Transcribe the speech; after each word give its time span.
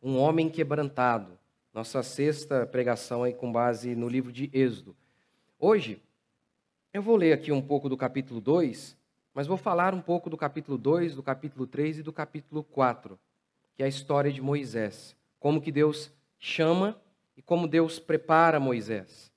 um 0.00 0.16
homem 0.16 0.48
quebrantado. 0.48 1.38
Nossa 1.74 2.02
sexta 2.02 2.64
pregação 2.66 3.24
aí 3.24 3.34
com 3.34 3.50
base 3.50 3.94
no 3.96 4.08
livro 4.08 4.32
de 4.32 4.48
Êxodo. 4.52 4.96
Hoje, 5.58 6.00
eu 6.92 7.02
vou 7.02 7.16
ler 7.16 7.32
aqui 7.32 7.50
um 7.50 7.60
pouco 7.60 7.88
do 7.88 7.96
capítulo 7.96 8.40
2, 8.40 8.96
mas 9.34 9.46
vou 9.46 9.56
falar 9.56 9.92
um 9.92 10.00
pouco 10.00 10.30
do 10.30 10.36
capítulo 10.36 10.78
2, 10.78 11.16
do 11.16 11.22
capítulo 11.22 11.66
3 11.66 11.98
e 11.98 12.02
do 12.02 12.12
capítulo 12.12 12.62
4, 12.62 13.18
que 13.76 13.82
é 13.82 13.86
a 13.86 13.88
história 13.88 14.32
de 14.32 14.40
Moisés. 14.40 15.16
Como 15.40 15.60
que 15.60 15.72
Deus 15.72 16.12
chama 16.38 16.96
e 17.36 17.42
como 17.42 17.66
Deus 17.66 17.98
prepara 17.98 18.60
Moisés. 18.60 19.32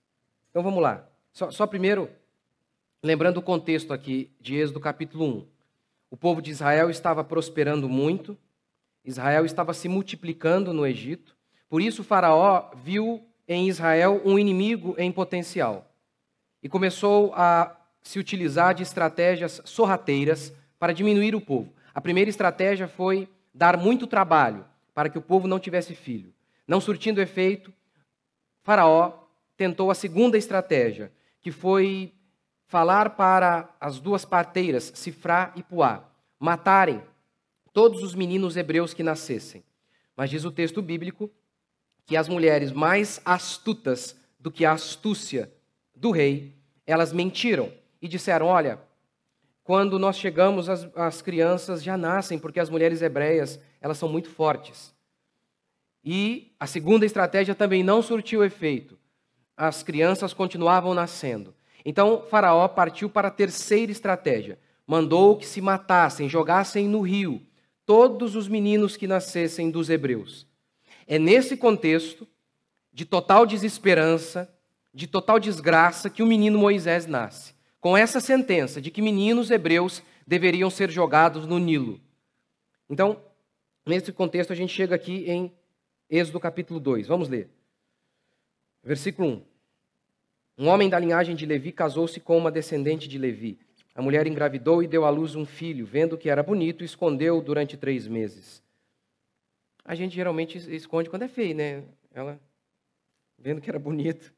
Então 0.49 0.61
vamos 0.61 0.81
lá. 0.81 1.07
Só, 1.31 1.49
só 1.49 1.65
primeiro, 1.65 2.09
lembrando 3.01 3.37
o 3.37 3.43
contexto 3.43 3.93
aqui 3.93 4.31
de 4.39 4.55
Êxodo 4.55 4.79
capítulo 4.79 5.25
1. 5.25 5.47
O 6.11 6.17
povo 6.17 6.41
de 6.41 6.51
Israel 6.51 6.89
estava 6.89 7.23
prosperando 7.23 7.89
muito, 7.89 8.37
Israel 9.03 9.45
estava 9.45 9.73
se 9.73 9.87
multiplicando 9.87 10.73
no 10.73 10.85
Egito, 10.85 11.35
por 11.69 11.81
isso 11.81 12.03
Faraó 12.03 12.71
viu 12.75 13.25
em 13.47 13.67
Israel 13.67 14.21
um 14.23 14.37
inimigo 14.37 14.95
em 14.97 15.11
potencial 15.11 15.91
e 16.61 16.69
começou 16.69 17.33
a 17.33 17.75
se 18.03 18.19
utilizar 18.19 18.73
de 18.73 18.83
estratégias 18.83 19.61
sorrateiras 19.65 20.53
para 20.79 20.93
diminuir 20.93 21.35
o 21.35 21.41
povo. 21.41 21.73
A 21.93 22.01
primeira 22.01 22.29
estratégia 22.29 22.87
foi 22.87 23.27
dar 23.53 23.77
muito 23.77 24.07
trabalho 24.07 24.65
para 24.93 25.09
que 25.09 25.17
o 25.17 25.21
povo 25.21 25.47
não 25.47 25.59
tivesse 25.59 25.95
filho. 25.95 26.33
Não 26.67 26.79
surtindo 26.79 27.21
efeito, 27.21 27.73
Faraó 28.63 29.25
tentou 29.57 29.91
a 29.91 29.95
segunda 29.95 30.37
estratégia, 30.37 31.11
que 31.41 31.51
foi 31.51 32.13
falar 32.65 33.11
para 33.11 33.69
as 33.79 33.99
duas 33.99 34.23
parteiras, 34.23 34.91
Sifrá 34.95 35.51
e 35.55 35.63
Puá, 35.63 36.03
matarem 36.39 37.01
todos 37.73 38.03
os 38.03 38.15
meninos 38.15 38.57
hebreus 38.57 38.93
que 38.93 39.03
nascessem. 39.03 39.63
Mas 40.15 40.29
diz 40.29 40.45
o 40.45 40.51
texto 40.51 40.81
bíblico 40.81 41.31
que 42.05 42.17
as 42.17 42.27
mulheres 42.27 42.71
mais 42.71 43.21
astutas 43.23 44.15
do 44.39 44.51
que 44.51 44.65
a 44.65 44.73
astúcia 44.73 45.51
do 45.95 46.11
rei, 46.11 46.55
elas 46.85 47.13
mentiram 47.13 47.71
e 48.01 48.07
disseram: 48.07 48.47
Olha, 48.47 48.79
quando 49.63 49.99
nós 49.99 50.17
chegamos, 50.17 50.67
as, 50.67 50.87
as 50.95 51.21
crianças 51.21 51.83
já 51.83 51.95
nascem, 51.95 52.39
porque 52.39 52.59
as 52.59 52.69
mulheres 52.69 53.01
hebreias 53.01 53.59
elas 53.79 53.97
são 53.97 54.09
muito 54.09 54.29
fortes. 54.29 54.93
E 56.03 56.53
a 56.59 56.65
segunda 56.65 57.05
estratégia 57.05 57.53
também 57.53 57.83
não 57.83 58.01
surtiu 58.01 58.43
efeito. 58.43 58.97
As 59.55 59.83
crianças 59.83 60.33
continuavam 60.33 60.93
nascendo. 60.93 61.53
Então 61.85 62.23
Faraó 62.29 62.67
partiu 62.67 63.09
para 63.09 63.27
a 63.27 63.31
terceira 63.31 63.91
estratégia. 63.91 64.59
Mandou 64.85 65.37
que 65.37 65.45
se 65.45 65.61
matassem, 65.61 66.27
jogassem 66.27 66.87
no 66.87 67.01
rio 67.01 67.41
todos 67.91 68.37
os 68.37 68.47
meninos 68.47 68.95
que 68.95 69.05
nascessem 69.05 69.69
dos 69.69 69.89
hebreus. 69.89 70.47
É 71.05 71.19
nesse 71.19 71.57
contexto 71.57 72.25
de 72.93 73.03
total 73.03 73.45
desesperança, 73.45 74.49
de 74.93 75.07
total 75.07 75.37
desgraça, 75.37 76.09
que 76.09 76.23
o 76.23 76.25
menino 76.25 76.57
Moisés 76.57 77.05
nasce, 77.05 77.53
com 77.81 77.97
essa 77.97 78.21
sentença 78.21 78.79
de 78.79 78.91
que 78.91 79.01
meninos 79.01 79.51
hebreus 79.51 80.01
deveriam 80.25 80.69
ser 80.69 80.89
jogados 80.89 81.45
no 81.45 81.59
Nilo. 81.59 81.99
Então, 82.89 83.21
nesse 83.85 84.13
contexto, 84.13 84.53
a 84.53 84.55
gente 84.55 84.73
chega 84.73 84.95
aqui 84.95 85.29
em 85.29 85.51
Êxodo 86.09 86.39
capítulo 86.39 86.79
2. 86.79 87.07
Vamos 87.07 87.27
ler. 87.27 87.49
Versículo 88.81 89.43
1. 90.57 90.63
Um 90.63 90.67
homem 90.69 90.87
da 90.87 90.97
linhagem 90.97 91.35
de 91.35 91.45
Levi 91.45 91.73
casou-se 91.73 92.21
com 92.21 92.37
uma 92.37 92.53
descendente 92.53 93.05
de 93.09 93.17
Levi. 93.17 93.59
A 93.93 94.01
mulher 94.01 94.25
engravidou 94.25 94.81
e 94.81 94.87
deu 94.87 95.05
à 95.05 95.09
luz 95.09 95.35
um 95.35 95.45
filho, 95.45 95.85
vendo 95.85 96.17
que 96.17 96.29
era 96.29 96.41
bonito, 96.41 96.83
escondeu 96.83 97.41
durante 97.41 97.75
três 97.75 98.07
meses. 98.07 98.63
A 99.83 99.95
gente 99.95 100.15
geralmente 100.15 100.57
esconde 100.73 101.09
quando 101.09 101.23
é 101.23 101.27
feio, 101.27 101.55
né? 101.55 101.83
Ela, 102.13 102.39
vendo 103.37 103.59
que 103.59 103.69
era 103.69 103.79
bonito. 103.79 104.33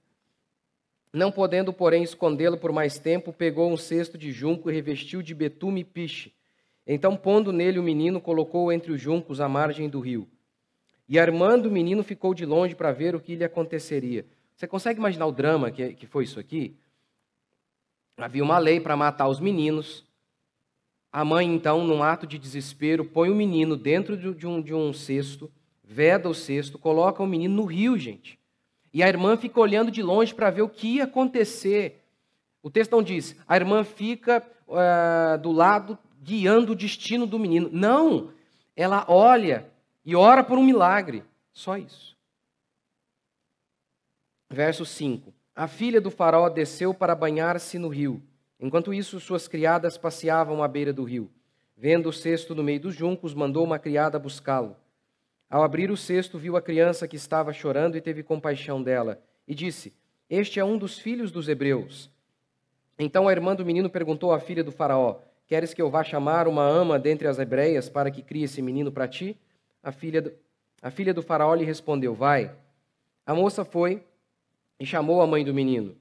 Não 1.11 1.31
podendo, 1.31 1.71
porém, 1.71 2.01
escondê-lo 2.01 2.57
por 2.57 2.71
mais 2.71 2.97
tempo, 2.97 3.31
pegou 3.31 3.71
um 3.71 3.77
cesto 3.77 4.17
de 4.17 4.31
junco 4.31 4.69
e 4.71 4.73
revestiu 4.73 5.21
de 5.21 5.35
betume 5.35 5.81
e 5.81 5.83
piche. 5.83 6.33
Então, 6.87 7.15
pondo 7.15 7.53
nele 7.53 7.77
o 7.77 7.83
menino, 7.83 8.19
colocou-o 8.19 8.71
entre 8.71 8.91
os 8.91 8.99
juncos 8.99 9.39
à 9.39 9.47
margem 9.47 9.87
do 9.87 9.99
rio. 9.99 10.27
E 11.07 11.19
armando 11.19 11.67
o 11.67 11.71
menino, 11.71 12.03
ficou 12.03 12.33
de 12.33 12.45
longe 12.45 12.73
para 12.73 12.91
ver 12.91 13.13
o 13.13 13.19
que 13.19 13.35
lhe 13.35 13.43
aconteceria. 13.43 14.25
Você 14.55 14.65
consegue 14.65 14.99
imaginar 14.99 15.27
o 15.27 15.31
drama 15.31 15.69
que, 15.69 15.93
que 15.93 16.07
foi 16.07 16.23
isso 16.23 16.39
aqui? 16.39 16.75
Havia 18.17 18.43
uma 18.43 18.57
lei 18.57 18.79
para 18.79 18.95
matar 18.95 19.27
os 19.27 19.39
meninos. 19.39 20.05
A 21.11 21.23
mãe, 21.23 21.47
então, 21.47 21.83
num 21.83 22.01
ato 22.01 22.25
de 22.25 22.37
desespero, 22.37 23.05
põe 23.05 23.29
o 23.29 23.35
menino 23.35 23.75
dentro 23.75 24.17
de 24.17 24.47
um, 24.47 24.61
de 24.61 24.73
um 24.73 24.93
cesto, 24.93 25.51
veda 25.83 26.29
o 26.29 26.33
cesto, 26.33 26.79
coloca 26.79 27.21
o 27.21 27.27
menino 27.27 27.55
no 27.55 27.65
rio, 27.65 27.97
gente. 27.97 28.39
E 28.93 29.03
a 29.03 29.07
irmã 29.07 29.35
fica 29.35 29.59
olhando 29.59 29.91
de 29.91 30.01
longe 30.01 30.33
para 30.33 30.51
ver 30.51 30.61
o 30.61 30.69
que 30.69 30.95
ia 30.95 31.03
acontecer. 31.03 32.03
O 32.61 32.69
texto 32.69 32.91
não 32.91 33.03
diz, 33.03 33.35
a 33.47 33.55
irmã 33.55 33.83
fica 33.83 34.43
uh, 34.67 35.37
do 35.39 35.51
lado 35.51 35.97
guiando 36.21 36.71
o 36.71 36.75
destino 36.75 37.27
do 37.27 37.37
menino. 37.37 37.69
Não! 37.71 38.31
Ela 38.75 39.05
olha 39.07 39.69
e 40.05 40.15
ora 40.15 40.43
por 40.43 40.57
um 40.57 40.63
milagre. 40.63 41.23
Só 41.51 41.77
isso. 41.77 42.17
Verso 44.49 44.85
5. 44.85 45.33
A 45.55 45.67
filha 45.67 46.01
do 46.01 46.09
faraó 46.09 46.49
desceu 46.49 46.93
para 46.93 47.13
banhar-se 47.13 47.77
no 47.77 47.87
rio. 47.87 48.21
Enquanto 48.59 48.93
isso, 48.93 49.19
suas 49.19 49.47
criadas 49.47 49.97
passeavam 49.97 50.63
à 50.63 50.67
beira 50.67 50.91
do 50.91 51.03
rio. 51.03 51.29
Vendo 51.77 52.09
o 52.09 52.13
cesto 52.13 52.55
no 52.55 52.63
meio 52.63 52.79
dos 52.79 52.95
juncos, 52.95 53.33
mandou 53.33 53.63
uma 53.63 53.77
criada 53.77 54.17
buscá-lo. 54.17 54.75
Ao 55.49 55.61
abrir 55.61 55.91
o 55.91 55.97
cesto, 55.97 56.39
viu 56.39 56.57
a 56.57 56.61
criança 56.61 57.07
que 57.07 57.15
estava 57.15 57.53
chorando 57.53 57.95
e 57.95 58.01
teve 58.01 58.23
compaixão 58.23 58.81
dela. 58.81 59.21
E 59.47 59.53
disse: 59.53 59.93
Este 60.27 60.59
é 60.59 60.65
um 60.65 60.77
dos 60.77 60.97
filhos 60.97 61.31
dos 61.31 61.47
hebreus. 61.47 62.09
Então 62.97 63.27
a 63.27 63.31
irmã 63.31 63.55
do 63.55 63.65
menino 63.65 63.89
perguntou 63.89 64.31
à 64.31 64.39
filha 64.39 64.63
do 64.63 64.71
faraó: 64.71 65.19
Queres 65.45 65.71
que 65.71 65.81
eu 65.81 65.91
vá 65.91 66.03
chamar 66.03 66.47
uma 66.47 66.65
ama 66.65 66.97
dentre 66.97 67.27
as 67.27 67.37
hebreias 67.37 67.89
para 67.89 68.09
que 68.09 68.23
crie 68.23 68.43
esse 68.43 68.61
menino 68.61 68.91
para 68.91 69.07
ti? 69.07 69.37
A 69.83 69.91
filha 69.91 70.21
do, 70.21 70.31
a 70.81 70.89
filha 70.89 71.13
do 71.13 71.21
faraó 71.21 71.53
lhe 71.53 71.65
respondeu: 71.65 72.15
Vai. 72.15 72.51
A 73.23 73.35
moça 73.35 73.63
foi 73.63 74.03
e 74.83 74.85
chamou 74.85 75.21
a 75.21 75.25
mãe 75.25 75.45
do 75.45 75.53
menino. 75.53 75.95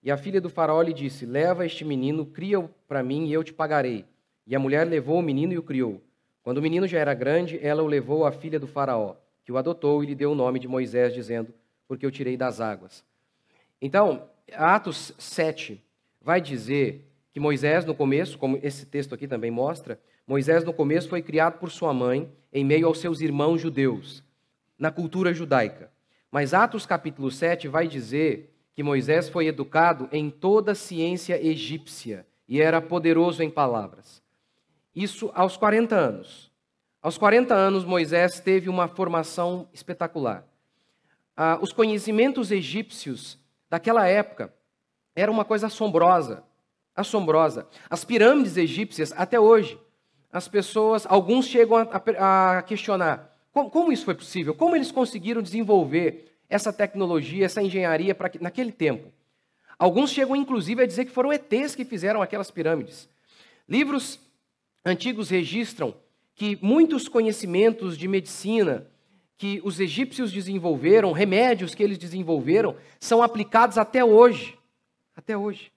E 0.00 0.12
a 0.12 0.16
filha 0.16 0.40
do 0.40 0.48
faraó 0.48 0.80
lhe 0.80 0.92
disse: 0.92 1.26
Leva 1.26 1.66
este 1.66 1.84
menino, 1.84 2.24
cria-o 2.24 2.70
para 2.86 3.02
mim 3.02 3.26
e 3.26 3.32
eu 3.32 3.42
te 3.42 3.52
pagarei. 3.52 4.04
E 4.46 4.54
a 4.54 4.60
mulher 4.60 4.86
levou 4.86 5.18
o 5.18 5.22
menino 5.22 5.52
e 5.52 5.58
o 5.58 5.62
criou. 5.62 6.00
Quando 6.40 6.58
o 6.58 6.62
menino 6.62 6.86
já 6.86 7.00
era 7.00 7.12
grande, 7.14 7.58
ela 7.60 7.82
o 7.82 7.86
levou 7.88 8.24
à 8.24 8.30
filha 8.30 8.60
do 8.60 8.68
faraó, 8.68 9.16
que 9.44 9.50
o 9.50 9.58
adotou 9.58 10.04
e 10.04 10.06
lhe 10.06 10.14
deu 10.14 10.30
o 10.30 10.34
nome 10.36 10.60
de 10.60 10.68
Moisés, 10.68 11.12
dizendo: 11.12 11.52
Porque 11.88 12.06
eu 12.06 12.12
tirei 12.12 12.36
das 12.36 12.60
águas. 12.60 13.04
Então, 13.82 14.28
Atos 14.52 15.12
7 15.18 15.82
vai 16.22 16.40
dizer 16.40 17.10
que 17.32 17.40
Moisés, 17.40 17.84
no 17.84 17.92
começo, 17.92 18.38
como 18.38 18.56
esse 18.62 18.86
texto 18.86 19.16
aqui 19.16 19.26
também 19.26 19.50
mostra, 19.50 20.00
Moisés, 20.24 20.62
no 20.62 20.72
começo, 20.72 21.08
foi 21.08 21.22
criado 21.22 21.58
por 21.58 21.72
sua 21.72 21.92
mãe 21.92 22.30
em 22.52 22.64
meio 22.64 22.86
aos 22.86 23.00
seus 23.00 23.20
irmãos 23.20 23.60
judeus, 23.60 24.22
na 24.78 24.92
cultura 24.92 25.34
judaica. 25.34 25.90
Mas 26.30 26.52
Atos 26.52 26.84
capítulo 26.84 27.30
7 27.30 27.68
vai 27.68 27.88
dizer 27.88 28.54
que 28.74 28.82
Moisés 28.82 29.28
foi 29.28 29.46
educado 29.46 30.08
em 30.12 30.28
toda 30.28 30.72
a 30.72 30.74
ciência 30.74 31.42
egípcia 31.42 32.26
e 32.46 32.60
era 32.60 32.80
poderoso 32.82 33.42
em 33.42 33.50
palavras. 33.50 34.22
Isso 34.94 35.30
aos 35.34 35.56
40 35.56 35.96
anos. 35.96 36.52
Aos 37.00 37.16
40 37.16 37.54
anos, 37.54 37.84
Moisés 37.84 38.40
teve 38.40 38.68
uma 38.68 38.88
formação 38.88 39.68
espetacular. 39.72 40.44
Ah, 41.36 41.58
os 41.62 41.72
conhecimentos 41.72 42.50
egípcios 42.50 43.38
daquela 43.70 44.06
época 44.06 44.52
eram 45.14 45.32
uma 45.32 45.44
coisa 45.44 45.68
assombrosa. 45.68 46.42
Assombrosa. 46.94 47.66
As 47.88 48.04
pirâmides 48.04 48.56
egípcias, 48.56 49.12
até 49.16 49.40
hoje, 49.40 49.80
as 50.30 50.46
pessoas, 50.46 51.06
alguns 51.08 51.46
chegam 51.46 51.76
a, 51.76 52.02
a, 52.18 52.58
a 52.58 52.62
questionar 52.62 53.37
como, 53.58 53.70
como 53.70 53.92
isso 53.92 54.04
foi 54.04 54.14
possível? 54.14 54.54
Como 54.54 54.76
eles 54.76 54.92
conseguiram 54.92 55.42
desenvolver 55.42 56.36
essa 56.48 56.72
tecnologia, 56.72 57.44
essa 57.44 57.62
engenharia 57.62 58.14
para 58.14 58.30
naquele 58.40 58.70
tempo? 58.70 59.10
Alguns 59.78 60.10
chegam 60.10 60.36
inclusive 60.36 60.82
a 60.82 60.86
dizer 60.86 61.04
que 61.04 61.10
foram 61.10 61.32
ETs 61.32 61.74
que 61.74 61.84
fizeram 61.84 62.22
aquelas 62.22 62.50
pirâmides. 62.50 63.08
Livros 63.68 64.20
antigos 64.84 65.30
registram 65.30 65.94
que 66.34 66.58
muitos 66.62 67.08
conhecimentos 67.08 67.98
de 67.98 68.06
medicina 68.06 68.86
que 69.36 69.60
os 69.64 69.78
egípcios 69.78 70.32
desenvolveram, 70.32 71.12
remédios 71.12 71.74
que 71.74 71.82
eles 71.82 71.98
desenvolveram, 71.98 72.76
são 72.98 73.22
aplicados 73.22 73.78
até 73.78 74.04
hoje. 74.04 74.56
Até 75.14 75.36
hoje. 75.36 75.72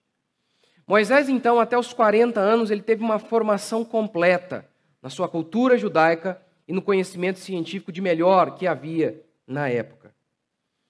Moisés, 0.88 1.29
então, 1.29 1.59
até 1.59 1.77
os 1.77 1.94
40 1.94 2.39
anos, 2.39 2.71
ele 2.71 2.81
teve 2.81 3.03
uma 3.03 3.19
formação 3.19 3.85
completa 3.85 4.67
na 5.01 5.09
sua 5.09 5.27
cultura 5.27 5.77
judaica 5.77 6.41
e 6.71 6.73
no 6.73 6.81
conhecimento 6.81 7.38
científico 7.38 7.91
de 7.91 8.00
melhor 8.00 8.56
que 8.56 8.65
havia 8.65 9.21
na 9.45 9.68
época. 9.68 10.15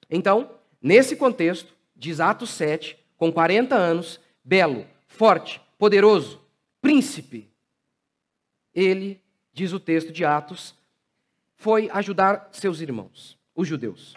Então, 0.07 0.51
nesse 0.79 1.15
contexto, 1.15 1.73
diz 1.95 2.19
Atos 2.19 2.51
7, 2.51 2.95
com 3.17 3.31
40 3.31 3.73
anos, 3.73 4.19
belo, 4.43 4.85
forte, 5.07 5.59
poderoso, 5.79 6.39
príncipe, 6.79 7.49
ele, 8.75 9.19
diz 9.51 9.73
o 9.73 9.79
texto 9.79 10.11
de 10.11 10.23
Atos, 10.23 10.75
foi 11.55 11.89
ajudar 11.91 12.49
seus 12.51 12.79
irmãos, 12.79 13.35
os 13.55 13.67
judeus. 13.67 14.15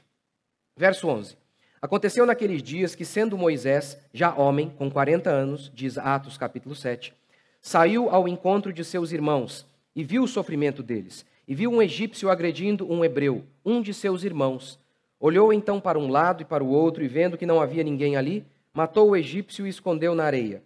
Verso 0.77 1.09
11. 1.09 1.35
Aconteceu 1.81 2.27
naqueles 2.27 2.63
dias 2.63 2.95
que, 2.95 3.07
sendo 3.07 3.39
Moisés, 3.39 3.99
já 4.13 4.35
homem, 4.35 4.69
com 4.69 4.91
40 4.91 5.31
anos, 5.31 5.73
diz 5.75 5.97
Atos 5.97 6.37
capítulo 6.37 6.75
7, 6.75 7.15
saiu 7.59 8.11
ao 8.11 8.29
encontro 8.29 8.71
de 8.71 8.85
seus 8.85 9.13
irmãos 9.13 9.67
e 9.97 10.05
viu 10.05 10.25
o 10.25 10.29
sofrimento 10.29 10.83
deles, 10.83 11.25
e 11.47 11.55
viu 11.55 11.71
um 11.71 11.83
egípcio 11.83 12.31
agredindo 12.31 12.91
um 12.91 13.05
hebreu, 13.05 13.45
um 13.65 13.83
de 13.83 13.93
seus 13.93 14.25
irmãos. 14.25 14.79
Olhou 15.21 15.53
então 15.53 15.81
para 15.81 15.99
um 15.99 16.09
lado 16.09 16.43
e 16.43 16.45
para 16.45 16.65
o 16.65 16.69
outro, 16.69 17.05
e 17.05 17.09
vendo 17.09 17.39
que 17.39 17.47
não 17.47 17.61
havia 17.61 17.83
ninguém 17.83 18.17
ali, 18.17 18.45
matou 18.73 19.11
o 19.11 19.17
egípcio 19.17 19.67
e 19.67 19.71
escondeu 19.71 20.15
na 20.15 20.25
areia. 20.25 20.63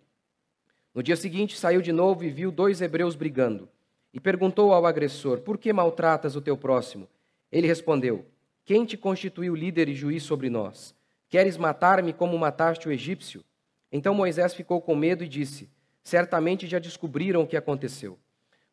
No 0.94 1.02
dia 1.02 1.16
seguinte, 1.16 1.56
saiu 1.56 1.80
de 1.80 1.92
novo 1.92 2.24
e 2.24 2.30
viu 2.30 2.50
dois 2.50 2.80
hebreus 2.80 3.14
brigando. 3.14 3.68
E 4.12 4.18
perguntou 4.18 4.72
ao 4.72 4.86
agressor: 4.86 5.40
Por 5.40 5.58
que 5.58 5.72
maltratas 5.72 6.34
o 6.34 6.40
teu 6.40 6.56
próximo? 6.56 7.06
Ele 7.52 7.66
respondeu: 7.66 8.24
Quem 8.64 8.84
te 8.84 8.96
constituiu 8.96 9.54
líder 9.54 9.88
e 9.88 9.94
juiz 9.94 10.22
sobre 10.22 10.48
nós? 10.48 10.94
Queres 11.28 11.56
matar-me 11.56 12.12
como 12.12 12.38
mataste 12.38 12.88
o 12.88 12.92
egípcio? 12.92 13.44
Então 13.92 14.14
Moisés 14.14 14.54
ficou 14.54 14.80
com 14.80 14.96
medo 14.96 15.22
e 15.22 15.28
disse: 15.28 15.68
Certamente 16.02 16.66
já 16.66 16.78
descobriram 16.78 17.42
o 17.42 17.46
que 17.46 17.56
aconteceu. 17.56 18.18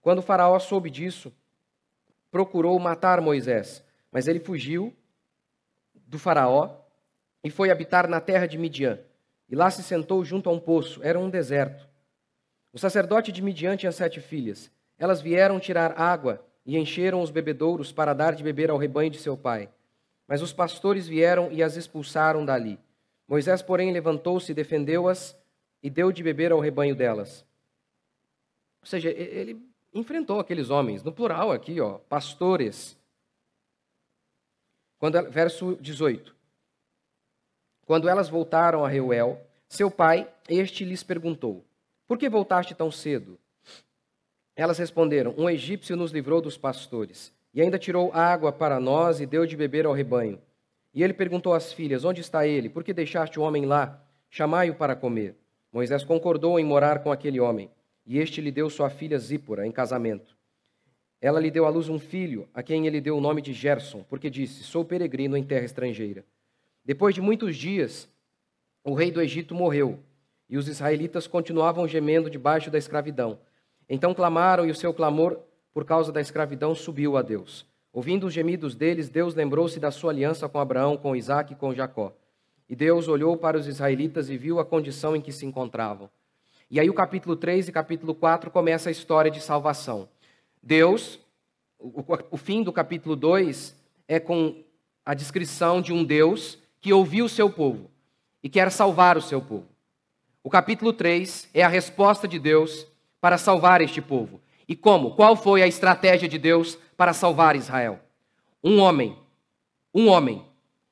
Quando 0.02 0.22
Faraó 0.22 0.58
soube 0.58 0.90
disso, 0.90 1.34
procurou 2.36 2.78
matar 2.78 3.22
Moisés, 3.22 3.82
mas 4.12 4.28
ele 4.28 4.42
fugiu 4.42 4.94
do 6.06 6.20
Faraó 6.20 6.82
e 7.42 7.50
foi 7.50 7.72
habitar 7.72 8.10
na 8.10 8.20
terra 8.20 8.46
de 8.46 8.58
Midian. 8.58 9.00
E 9.48 9.56
lá 9.56 9.72
se 9.72 9.82
sentou 9.82 10.22
junto 10.26 10.50
a 10.50 10.52
um 10.52 10.60
poço, 10.60 11.00
era 11.02 11.18
um 11.18 11.30
deserto. 11.30 11.88
O 12.74 12.78
sacerdote 12.78 13.32
de 13.32 13.42
Midian 13.42 13.78
tinha 13.78 13.92
sete 13.94 14.20
filhas. 14.20 14.70
Elas 15.00 15.22
vieram 15.22 15.62
tirar 15.62 15.98
água 15.98 16.46
e 16.66 16.78
encheram 16.78 17.22
os 17.22 17.32
bebedouros 17.32 17.94
para 17.94 18.14
dar 18.14 18.36
de 18.36 18.44
beber 18.44 18.70
ao 18.70 18.78
rebanho 18.78 19.12
de 19.12 19.18
seu 19.18 19.38
pai. 19.38 19.70
Mas 20.28 20.42
os 20.42 20.52
pastores 20.52 21.08
vieram 21.08 21.50
e 21.54 21.64
as 21.64 21.78
expulsaram 21.78 22.44
dali. 22.44 22.78
Moisés, 23.26 23.62
porém, 23.62 23.94
levantou-se, 23.94 24.54
defendeu-as 24.54 25.40
e 25.82 25.90
deu 25.90 26.12
de 26.12 26.22
beber 26.22 26.52
ao 26.52 26.60
rebanho 26.60 26.98
delas. 26.98 27.46
Ou 28.82 28.88
seja, 28.88 29.10
ele 29.10 29.74
enfrentou 29.96 30.40
aqueles 30.42 30.70
homens, 30.70 31.02
no 31.02 31.12
plural 31.12 31.52
aqui, 31.52 31.80
ó, 31.80 31.94
pastores. 32.10 32.98
Quando, 35.00 35.30
verso 35.32 35.78
18. 35.80 36.36
Quando 37.86 38.10
elas 38.10 38.28
voltaram 38.28 38.84
a 38.84 38.90
Reuel, 38.90 39.42
seu 39.70 39.90
pai, 39.90 40.30
este 40.50 40.84
lhes 40.84 41.02
perguntou: 41.02 41.64
Por 42.06 42.18
que 42.18 42.28
voltaste 42.28 42.76
tão 42.76 42.92
cedo? 42.92 43.40
Elas 44.56 44.78
responderam: 44.78 45.34
Um 45.38 45.50
egípcio 45.50 45.96
nos 45.96 46.12
livrou 46.12 46.42
dos 46.42 46.58
pastores 46.58 47.34
e 47.54 47.62
ainda 47.62 47.80
tirou 47.80 48.12
água 48.14 48.52
para 48.52 48.80
nós 48.80 49.22
e 49.22 49.26
deu 49.26 49.46
de 49.46 49.56
beber 49.56 49.86
ao 49.86 49.94
rebanho. 49.94 50.42
E 50.94 51.04
ele 51.04 51.14
perguntou 51.14 51.54
às 51.54 51.72
filhas: 51.72 52.04
Onde 52.04 52.22
está 52.22 52.46
ele? 52.46 52.70
Por 52.70 52.84
que 52.84 52.94
deixaste 52.94 53.40
o 53.40 53.44
homem 53.44 53.66
lá? 53.66 54.02
Chamai-o 54.30 54.76
para 54.76 54.96
comer. 54.96 55.36
Moisés 55.72 56.04
concordou 56.04 56.60
em 56.60 56.66
morar 56.66 57.00
com 57.00 57.12
aquele 57.12 57.40
homem, 57.40 57.70
e 58.06 58.20
este 58.20 58.42
lhe 58.42 58.52
deu 58.52 58.70
sua 58.70 58.90
filha 58.90 59.18
Zípora 59.18 59.66
em 59.66 59.72
casamento. 59.72 60.36
Ela 61.22 61.40
lhe 61.40 61.50
deu 61.50 61.66
à 61.66 61.70
luz 61.70 61.90
um 61.90 61.98
filho, 61.98 62.48
a 62.54 62.62
quem 62.62 62.86
ele 62.86 63.02
deu 63.02 63.18
o 63.18 63.22
nome 63.22 63.42
de 63.42 63.54
Gerson, 63.54 64.04
porque 64.10 64.30
disse: 64.30 64.64
Sou 64.64 64.86
peregrino 64.86 65.36
em 65.36 65.44
terra 65.44 65.66
estrangeira. 65.66 66.26
Depois 66.84 67.16
de 67.16 67.22
muitos 67.22 67.56
dias, 67.58 68.08
o 68.84 68.94
rei 68.94 69.10
do 69.10 69.22
Egito 69.22 69.56
morreu, 69.56 70.00
e 70.48 70.58
os 70.58 70.68
israelitas 70.68 71.26
continuavam 71.26 71.88
gemendo 71.88 72.30
debaixo 72.30 72.70
da 72.70 72.78
escravidão. 72.78 73.40
Então 73.90 74.14
clamaram, 74.14 74.68
e 74.68 74.72
o 74.72 74.76
seu 74.76 74.94
clamor 74.94 75.40
por 75.76 75.84
causa 75.84 76.10
da 76.10 76.22
escravidão, 76.22 76.74
subiu 76.74 77.18
a 77.18 77.22
Deus. 77.22 77.66
Ouvindo 77.92 78.28
os 78.28 78.34
gemidos 78.34 78.78
deles, 78.78 79.10
Deus 79.10 79.36
lembrou-se 79.36 79.78
da 79.78 79.92
sua 79.92 80.10
aliança 80.10 80.48
com 80.48 80.58
Abraão, 80.58 80.96
com 80.96 81.14
Isaac 81.14 81.52
e 81.52 81.56
com 81.58 81.74
Jacó. 81.74 82.16
E 82.70 82.74
Deus 82.78 83.10
olhou 83.10 83.36
para 83.36 83.58
os 83.58 83.68
israelitas 83.68 84.30
e 84.30 84.38
viu 84.38 84.58
a 84.58 84.64
condição 84.64 85.18
em 85.18 85.22
que 85.22 85.34
se 85.34 85.46
encontravam. 85.46 86.10
E 86.70 86.80
aí 86.80 86.90
o 86.90 86.94
capítulo 86.94 87.36
3 87.36 87.68
e 87.68 87.72
capítulo 87.72 88.16
4 88.16 88.50
começa 88.50 88.90
a 88.90 88.92
história 88.92 89.30
de 89.30 89.40
salvação. 89.40 90.10
Deus, 90.62 91.20
o, 91.80 92.04
o 92.32 92.38
fim 92.38 92.64
do 92.64 92.74
capítulo 92.74 93.16
2 93.16 93.76
é 94.08 94.20
com 94.20 94.64
a 95.06 95.14
descrição 95.14 95.80
de 95.82 95.94
um 95.94 96.04
Deus 96.04 96.58
que 96.82 96.92
ouviu 96.92 97.26
o 97.26 97.30
seu 97.30 97.50
povo 97.52 97.92
e 98.44 98.50
quer 98.50 98.72
salvar 98.72 99.18
o 99.18 99.22
seu 99.22 99.42
povo. 99.42 99.68
O 100.44 100.50
capítulo 100.50 100.92
3 100.92 101.50
é 101.54 101.64
a 101.64 101.68
resposta 101.68 102.28
de 102.28 102.40
Deus 102.40 102.86
para 103.22 103.38
salvar 103.38 103.82
este 103.82 104.02
povo. 104.02 104.40
E 104.68 104.76
como? 104.76 105.16
Qual 105.16 105.36
foi 105.36 105.64
a 105.64 105.68
estratégia 105.68 106.28
de 106.28 106.38
Deus 106.38 106.76
para 106.98 107.14
salvar 107.14 107.56
Israel? 107.56 108.00
Um 108.64 108.80
homem, 108.80 109.18
um 109.94 110.08
homem 110.08 110.44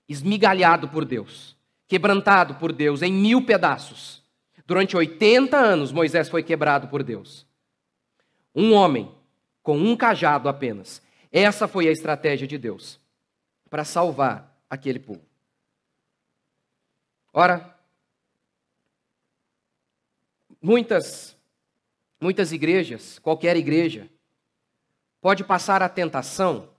esmigalhado 0.07 0.87
por 0.87 1.05
Deus, 1.05 1.55
quebrantado 1.87 2.55
por 2.55 2.71
Deus 2.71 3.01
em 3.01 3.11
mil 3.11 3.43
pedaços. 3.43 4.22
Durante 4.65 4.95
80 4.95 5.57
anos, 5.57 5.92
Moisés 5.92 6.30
foi 6.30 6.44
quebrado 6.44 6.88
por 6.88 7.04
Deus. 7.04 7.45
Um 8.56 8.74
homem 8.74 9.13
com 9.62 9.77
um 9.77 9.95
cajado 9.95 10.48
apenas. 10.48 11.01
Essa 11.31 11.68
foi 11.68 11.88
a 11.88 11.92
estratégia 11.92 12.48
de 12.48 12.57
Deus 12.57 13.00
para 13.69 13.83
salvar 13.83 14.57
aquele 14.69 15.00
povo. 15.00 15.25
Ora, 17.33 17.75
muitas 20.62 21.36
Muitas 22.24 22.54
igrejas, 22.54 23.19
qualquer 23.19 23.57
igreja, 23.57 24.09
pode 25.19 25.44
passar 25.44 25.83
a 25.83 25.89
tentação 25.89 26.69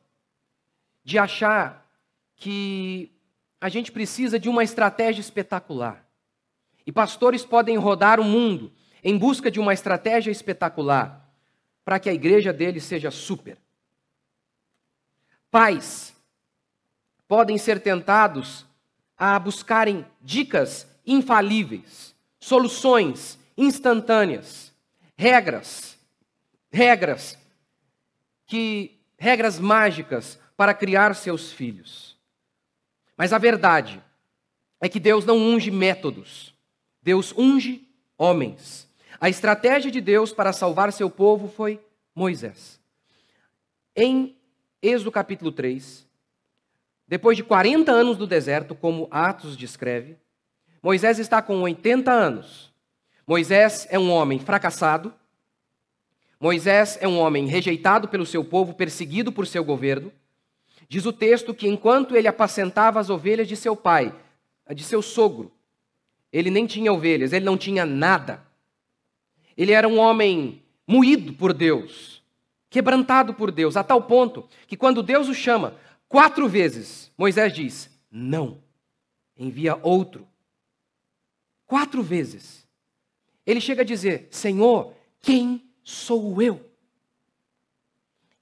de 1.05 1.19
achar 1.19 1.87
que 2.35 3.13
a 3.61 3.69
gente 3.69 3.93
precisa 3.93 4.41
de 4.41 4.49
uma 4.49 4.65
estratégia 4.65 5.21
espetacular. 5.21 6.04
E 6.87 6.93
pastores 6.93 7.45
podem 7.45 7.77
rodar 7.77 8.21
o 8.21 8.25
mundo 8.25 8.73
em 9.03 9.17
busca 9.17 9.51
de 9.51 9.61
uma 9.61 9.73
estratégia 9.73 10.31
espetacular 10.31 11.29
para 11.85 11.99
que 11.99 12.09
a 12.09 12.15
igreja 12.15 12.53
deles 12.53 12.85
seja 12.85 13.11
super. 13.11 13.59
Pais 15.51 16.15
podem 17.29 17.59
ser 17.59 17.81
tentados 17.81 18.67
a 19.17 19.39
buscarem 19.39 20.05
dicas 20.21 20.87
infalíveis, 21.07 22.15
soluções 22.41 23.39
instantâneas 23.57 24.73
regras, 25.17 25.99
regras 26.73 27.39
que 28.47 28.99
regras 29.19 29.59
mágicas 29.59 30.39
para 30.57 30.75
criar 30.75 31.15
seus 31.15 31.53
filhos. 31.53 32.17
Mas 33.17 33.33
a 33.33 33.39
verdade 33.39 34.03
é 34.81 34.89
que 34.89 35.01
Deus 35.01 35.25
não 35.25 35.37
unge 35.37 35.71
métodos. 35.71 36.54
Deus 37.05 37.33
unge 37.37 37.87
homens. 38.19 38.89
A 39.21 39.29
estratégia 39.29 39.93
de 39.93 40.01
Deus 40.01 40.33
para 40.33 40.53
salvar 40.53 40.93
seu 40.93 41.09
povo 41.09 41.47
foi 41.47 41.81
Moisés. 42.13 42.81
Em 43.95 44.37
Êxodo 44.83 45.13
capítulo 45.13 45.53
3, 45.53 46.05
depois 47.07 47.37
de 47.37 47.45
40 47.45 47.93
anos 47.93 48.17
do 48.17 48.27
deserto, 48.27 48.75
como 48.75 49.07
Atos 49.13 49.57
descreve, 49.57 50.17
Moisés 50.83 51.21
está 51.21 51.41
com 51.41 51.61
80 51.61 52.11
anos 52.11 52.75
Moisés 53.27 53.87
é 53.91 53.99
um 53.99 54.11
homem 54.11 54.39
fracassado. 54.39 55.13
Moisés 56.39 56.99
é 57.01 57.09
um 57.09 57.19
homem 57.19 57.47
rejeitado 57.47 58.07
pelo 58.07 58.27
seu 58.27 58.45
povo, 58.45 58.75
perseguido 58.75 59.33
por 59.33 59.47
seu 59.47 59.65
governo. 59.65 60.13
Diz 60.89 61.07
o 61.07 61.13
texto 61.13 61.55
que 61.55 61.67
enquanto 61.67 62.15
ele 62.15 62.29
apacentava 62.29 63.01
as 63.01 63.09
ovelhas 63.09 63.49
de 63.49 63.57
seu 63.57 63.75
pai, 63.75 64.15
de 64.75 64.85
seu 64.85 65.01
sogro, 65.01 65.51
ele 66.35 66.51
nem 66.51 66.67
tinha 66.67 66.93
ovelhas, 66.93 67.33
ele 67.33 67.45
não 67.45 67.57
tinha 67.57 67.87
nada. 67.87 68.45
Ele 69.57 69.71
era 69.71 69.87
um 69.87 70.01
homem 70.01 70.65
moído 70.85 71.33
por 71.33 71.53
Deus, 71.53 72.21
quebrantado 72.69 73.33
por 73.35 73.53
Deus, 73.53 73.77
a 73.77 73.85
tal 73.85 74.03
ponto 74.03 74.49
que 74.67 74.77
quando 74.77 75.01
Deus 75.01 75.29
o 75.29 75.35
chama 75.35 75.77
quatro 76.09 76.49
vezes, 76.49 77.13
Moisés 77.17 77.53
diz: 77.53 77.89
Não, 78.11 78.59
envia 79.37 79.79
outro. 79.81 80.27
Quatro 81.67 82.03
vezes. 82.03 82.67
Ele 83.47 83.61
chega 83.61 83.83
a 83.83 83.87
dizer: 83.87 84.27
Senhor, 84.33 84.93
quem 85.23 85.63
sou 85.85 86.43
eu? 86.43 86.69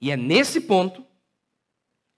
E 0.01 0.09
é 0.09 0.17
nesse 0.17 0.61
ponto, 0.61 1.05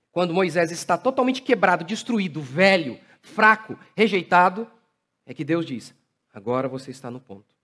quando 0.09 0.33
Moisés 0.33 0.71
está 0.71 0.97
totalmente 0.97 1.41
quebrado, 1.41 1.83
destruído, 1.83 2.41
velho, 2.41 2.97
fraco, 3.21 3.77
rejeitado, 3.93 4.71
é 5.25 5.33
que 5.33 5.43
Deus 5.43 5.65
diz: 5.65 5.93
agora 6.33 6.67
você 6.67 6.91
está 6.91 7.09
no 7.09 7.19
ponto. 7.19 7.55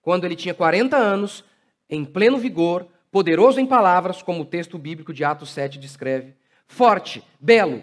Quando 0.00 0.24
ele 0.24 0.36
tinha 0.36 0.54
40 0.54 0.96
anos, 0.96 1.44
em 1.90 2.04
pleno 2.04 2.38
vigor, 2.38 2.86
poderoso 3.10 3.60
em 3.60 3.66
palavras, 3.66 4.22
como 4.22 4.42
o 4.42 4.46
texto 4.46 4.78
bíblico 4.78 5.12
de 5.12 5.24
Atos 5.24 5.50
7 5.50 5.78
descreve, 5.78 6.34
forte, 6.66 7.22
belo, 7.40 7.82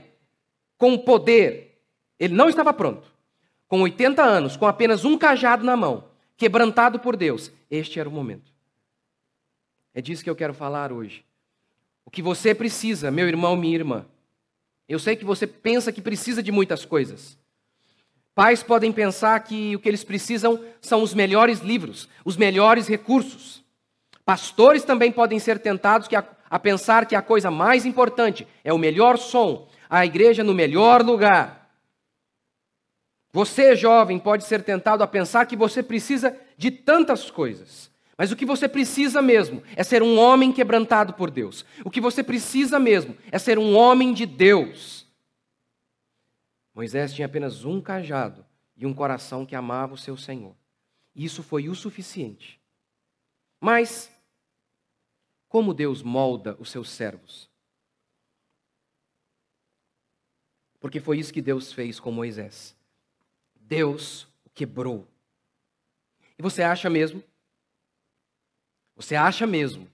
com 0.78 0.98
poder, 0.98 1.82
ele 2.20 2.34
não 2.34 2.50
estava 2.50 2.74
pronto. 2.74 3.12
Com 3.68 3.82
80 3.82 4.22
anos, 4.22 4.56
com 4.56 4.66
apenas 4.68 5.04
um 5.04 5.18
cajado 5.18 5.64
na 5.64 5.76
mão, 5.76 6.10
quebrantado 6.38 7.00
por 7.00 7.16
Deus, 7.16 7.52
este 7.70 8.00
era 8.00 8.08
o 8.08 8.12
momento. 8.12 8.52
É 9.94 10.02
disso 10.02 10.24
que 10.24 10.30
eu 10.30 10.36
quero 10.36 10.54
falar 10.54 10.92
hoje. 10.92 11.26
que 12.12 12.22
você 12.22 12.54
precisa, 12.54 13.10
meu 13.10 13.28
irmão, 13.28 13.56
minha 13.56 13.76
irmã. 13.76 14.06
Eu 14.88 15.00
sei 15.00 15.16
que 15.16 15.26
você 15.26 15.48
pensa 15.48 15.92
que 15.92 16.02
precisa 16.02 16.44
de 16.44 16.52
muitas 16.52 16.86
coisas. 16.86 17.38
Pais 18.36 18.64
podem 18.64 18.92
pensar 18.92 19.40
que 19.42 19.76
o 19.76 19.80
que 19.80 19.88
eles 19.88 20.04
precisam 20.04 20.60
são 20.82 21.04
os 21.04 21.14
melhores 21.14 21.60
livros, 21.60 22.10
os 22.26 22.36
melhores 22.36 22.88
recursos. 22.88 23.64
Pastores 24.26 24.84
também 24.84 25.12
podem 25.12 25.38
ser 25.38 25.60
tentados 25.60 26.08
a, 26.14 26.24
a 26.50 26.58
pensar 26.58 27.06
que 27.06 27.16
a 27.16 27.22
coisa 27.22 27.52
mais 27.52 27.86
importante 27.86 28.48
é 28.64 28.74
o 28.74 28.78
melhor 28.78 29.18
som, 29.18 29.68
a 29.90 30.06
igreja 30.06 30.44
no 30.44 30.54
melhor 30.54 31.04
lugar. 31.04 31.70
Você, 33.32 33.76
jovem, 33.76 34.18
pode 34.18 34.46
ser 34.46 34.64
tentado 34.64 35.04
a 35.04 35.08
pensar 35.08 35.46
que 35.46 35.56
você 35.56 35.84
precisa 35.84 36.36
de 36.58 36.72
tantas 36.72 37.30
coisas. 37.30 37.92
Mas 38.18 38.32
o 38.32 38.36
que 38.36 38.46
você 38.46 38.68
precisa 38.68 39.22
mesmo 39.22 39.62
é 39.76 39.84
ser 39.84 40.04
um 40.04 40.18
homem 40.20 40.52
quebrantado 40.52 41.14
por 41.14 41.32
Deus. 41.32 41.66
O 41.84 41.90
que 41.90 42.00
você 42.00 42.24
precisa 42.24 42.80
mesmo 42.80 43.18
é 43.32 43.40
ser 43.40 43.58
um 43.58 43.76
homem 43.76 44.14
de 44.14 44.26
Deus. 44.26 45.03
Moisés 46.74 47.14
tinha 47.14 47.26
apenas 47.26 47.66
um 47.66 47.82
cajado 47.82 48.46
e 48.76 48.86
um 48.86 48.94
coração 48.94 49.46
que 49.46 49.56
amava 49.56 49.94
o 49.94 49.98
seu 49.98 50.18
Senhor. 50.18 50.56
Isso 51.16 51.44
foi 51.44 51.70
o 51.70 51.76
suficiente. 51.76 52.60
Mas, 53.60 54.12
como 55.48 55.74
Deus 55.74 56.02
molda 56.02 56.56
os 56.60 56.70
seus 56.70 56.90
servos? 56.90 57.50
Porque 60.80 61.00
foi 61.00 61.20
isso 61.20 61.32
que 61.32 61.42
Deus 61.42 61.72
fez 61.72 62.00
com 62.00 62.12
Moisés. 62.12 62.76
Deus 63.56 64.24
o 64.44 64.50
quebrou. 64.50 65.08
E 66.38 66.42
você 66.42 66.64
acha 66.64 66.90
mesmo 66.90 67.24
você 68.96 69.16
acha 69.16 69.48
mesmo 69.48 69.88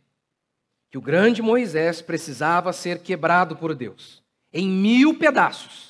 que 0.90 0.98
o 0.98 1.02
grande 1.02 1.42
Moisés 1.42 2.02
precisava 2.02 2.74
ser 2.74 3.02
quebrado 3.02 3.56
por 3.56 3.74
Deus 3.74 4.24
em 4.52 4.68
mil 4.68 5.18
pedaços? 5.18 5.89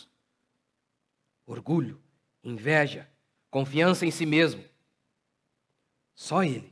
Orgulho, 1.50 2.00
inveja, 2.44 3.10
confiança 3.50 4.06
em 4.06 4.12
si 4.12 4.24
mesmo. 4.24 4.64
Só 6.14 6.44
ele. 6.44 6.72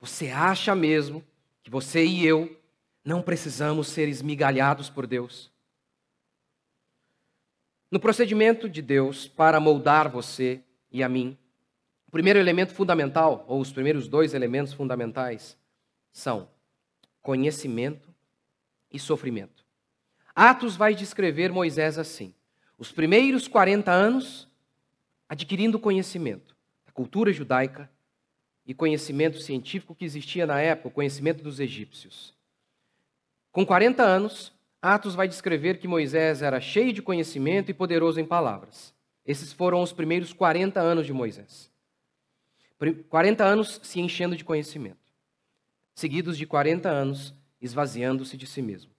Você 0.00 0.28
acha 0.28 0.74
mesmo 0.74 1.24
que 1.62 1.70
você 1.70 2.04
e 2.04 2.26
eu 2.26 2.60
não 3.04 3.22
precisamos 3.22 3.86
ser 3.86 4.08
esmigalhados 4.08 4.90
por 4.90 5.06
Deus? 5.06 5.52
No 7.92 8.00
procedimento 8.00 8.68
de 8.68 8.82
Deus 8.82 9.28
para 9.28 9.60
moldar 9.60 10.08
você 10.08 10.60
e 10.90 11.00
a 11.00 11.08
mim, 11.08 11.38
o 12.08 12.10
primeiro 12.10 12.40
elemento 12.40 12.74
fundamental, 12.74 13.44
ou 13.46 13.60
os 13.60 13.70
primeiros 13.70 14.08
dois 14.08 14.34
elementos 14.34 14.72
fundamentais, 14.72 15.56
são 16.10 16.50
conhecimento 17.22 18.12
e 18.90 18.98
sofrimento. 18.98 19.64
Atos 20.34 20.74
vai 20.74 20.92
descrever 20.92 21.52
Moisés 21.52 21.98
assim: 21.98 22.34
os 22.82 22.90
primeiros 22.90 23.46
40 23.46 23.92
anos 23.92 24.48
adquirindo 25.28 25.78
conhecimento 25.78 26.56
da 26.84 26.90
cultura 26.90 27.32
judaica 27.32 27.88
e 28.66 28.74
conhecimento 28.74 29.38
científico 29.38 29.94
que 29.94 30.04
existia 30.04 30.44
na 30.46 30.60
época, 30.60 30.88
o 30.88 30.90
conhecimento 30.90 31.44
dos 31.44 31.60
egípcios. 31.60 32.34
Com 33.52 33.64
40 33.64 34.02
anos, 34.02 34.52
Atos 34.82 35.14
vai 35.14 35.28
descrever 35.28 35.78
que 35.78 35.86
Moisés 35.86 36.42
era 36.42 36.60
cheio 36.60 36.92
de 36.92 37.00
conhecimento 37.00 37.70
e 37.70 37.74
poderoso 37.74 38.18
em 38.18 38.24
palavras. 38.24 38.92
Esses 39.24 39.52
foram 39.52 39.80
os 39.80 39.92
primeiros 39.92 40.32
40 40.32 40.80
anos 40.80 41.06
de 41.06 41.12
Moisés. 41.12 41.70
40 43.08 43.44
anos 43.44 43.78
se 43.84 44.00
enchendo 44.00 44.34
de 44.34 44.44
conhecimento, 44.44 44.98
seguidos 45.94 46.36
de 46.36 46.48
40 46.48 46.88
anos 46.88 47.32
esvaziando-se 47.60 48.36
de 48.36 48.44
si 48.48 48.60
mesmo. 48.60 48.90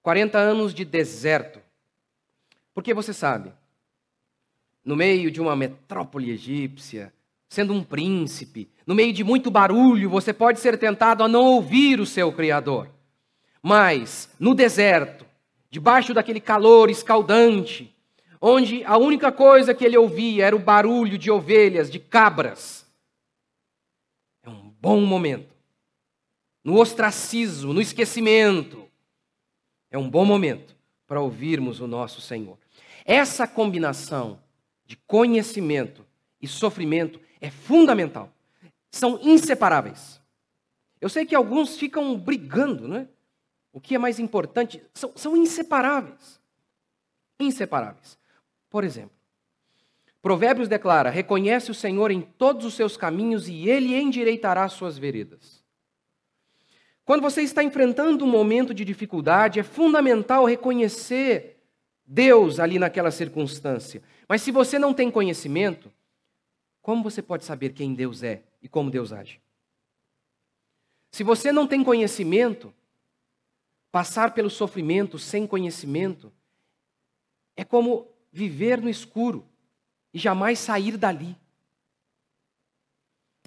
40 0.00 0.38
anos 0.38 0.72
de 0.72 0.82
deserto. 0.82 1.65
Porque 2.76 2.92
você 2.92 3.14
sabe, 3.14 3.54
no 4.84 4.94
meio 4.94 5.30
de 5.30 5.40
uma 5.40 5.56
metrópole 5.56 6.30
egípcia, 6.30 7.10
sendo 7.48 7.72
um 7.72 7.82
príncipe, 7.82 8.68
no 8.86 8.94
meio 8.94 9.14
de 9.14 9.24
muito 9.24 9.50
barulho, 9.50 10.10
você 10.10 10.30
pode 10.30 10.60
ser 10.60 10.76
tentado 10.76 11.24
a 11.24 11.28
não 11.28 11.42
ouvir 11.42 12.00
o 12.00 12.04
seu 12.04 12.30
Criador. 12.30 12.90
Mas, 13.62 14.28
no 14.38 14.54
deserto, 14.54 15.24
debaixo 15.70 16.12
daquele 16.12 16.38
calor 16.38 16.90
escaldante, 16.90 17.96
onde 18.38 18.84
a 18.84 18.98
única 18.98 19.32
coisa 19.32 19.72
que 19.72 19.82
ele 19.82 19.96
ouvia 19.96 20.44
era 20.44 20.54
o 20.54 20.58
barulho 20.58 21.16
de 21.16 21.30
ovelhas, 21.30 21.90
de 21.90 21.98
cabras, 21.98 22.86
bom 24.82 25.00
momento. 25.00 25.56
No 26.62 26.78
ostracismo, 26.78 27.72
no 27.72 27.80
esquecimento. 27.80 28.86
É 29.90 29.96
um 29.96 30.10
bom 30.10 30.26
momento 30.26 30.75
para 31.06 31.20
ouvirmos 31.20 31.80
o 31.80 31.86
nosso 31.86 32.20
Senhor. 32.20 32.58
Essa 33.04 33.46
combinação 33.46 34.40
de 34.84 34.96
conhecimento 34.96 36.04
e 36.40 36.48
sofrimento 36.48 37.20
é 37.40 37.50
fundamental. 37.50 38.32
São 38.90 39.18
inseparáveis. 39.22 40.20
Eu 41.00 41.08
sei 41.08 41.26
que 41.26 41.34
alguns 41.34 41.76
ficam 41.76 42.16
brigando, 42.18 42.88
não 42.88 42.96
é? 42.96 43.08
O 43.72 43.80
que 43.80 43.94
é 43.94 43.98
mais 43.98 44.18
importante? 44.18 44.82
São, 44.94 45.12
são 45.14 45.36
inseparáveis. 45.36 46.40
Inseparáveis. 47.38 48.18
Por 48.70 48.84
exemplo, 48.84 49.14
Provérbios 50.22 50.66
declara: 50.66 51.10
reconhece 51.10 51.70
o 51.70 51.74
Senhor 51.74 52.10
em 52.10 52.22
todos 52.22 52.64
os 52.64 52.74
seus 52.74 52.96
caminhos 52.96 53.48
e 53.48 53.68
ele 53.68 53.94
endireitará 53.94 54.68
suas 54.68 54.98
veredas. 54.98 55.55
Quando 57.06 57.22
você 57.22 57.40
está 57.42 57.62
enfrentando 57.62 58.24
um 58.24 58.28
momento 58.28 58.74
de 58.74 58.84
dificuldade, 58.84 59.60
é 59.60 59.62
fundamental 59.62 60.44
reconhecer 60.44 61.62
Deus 62.04 62.58
ali 62.58 62.80
naquela 62.80 63.12
circunstância. 63.12 64.02
Mas 64.28 64.42
se 64.42 64.50
você 64.50 64.76
não 64.76 64.92
tem 64.92 65.08
conhecimento, 65.08 65.90
como 66.82 67.04
você 67.04 67.22
pode 67.22 67.44
saber 67.44 67.72
quem 67.72 67.94
Deus 67.94 68.24
é 68.24 68.42
e 68.60 68.68
como 68.68 68.90
Deus 68.90 69.12
age? 69.12 69.40
Se 71.12 71.22
você 71.22 71.52
não 71.52 71.64
tem 71.64 71.84
conhecimento, 71.84 72.74
passar 73.92 74.34
pelo 74.34 74.50
sofrimento 74.50 75.16
sem 75.16 75.46
conhecimento 75.46 76.32
é 77.56 77.64
como 77.64 78.08
viver 78.32 78.80
no 78.80 78.90
escuro 78.90 79.46
e 80.12 80.18
jamais 80.18 80.58
sair 80.58 80.96
dali. 80.96 81.36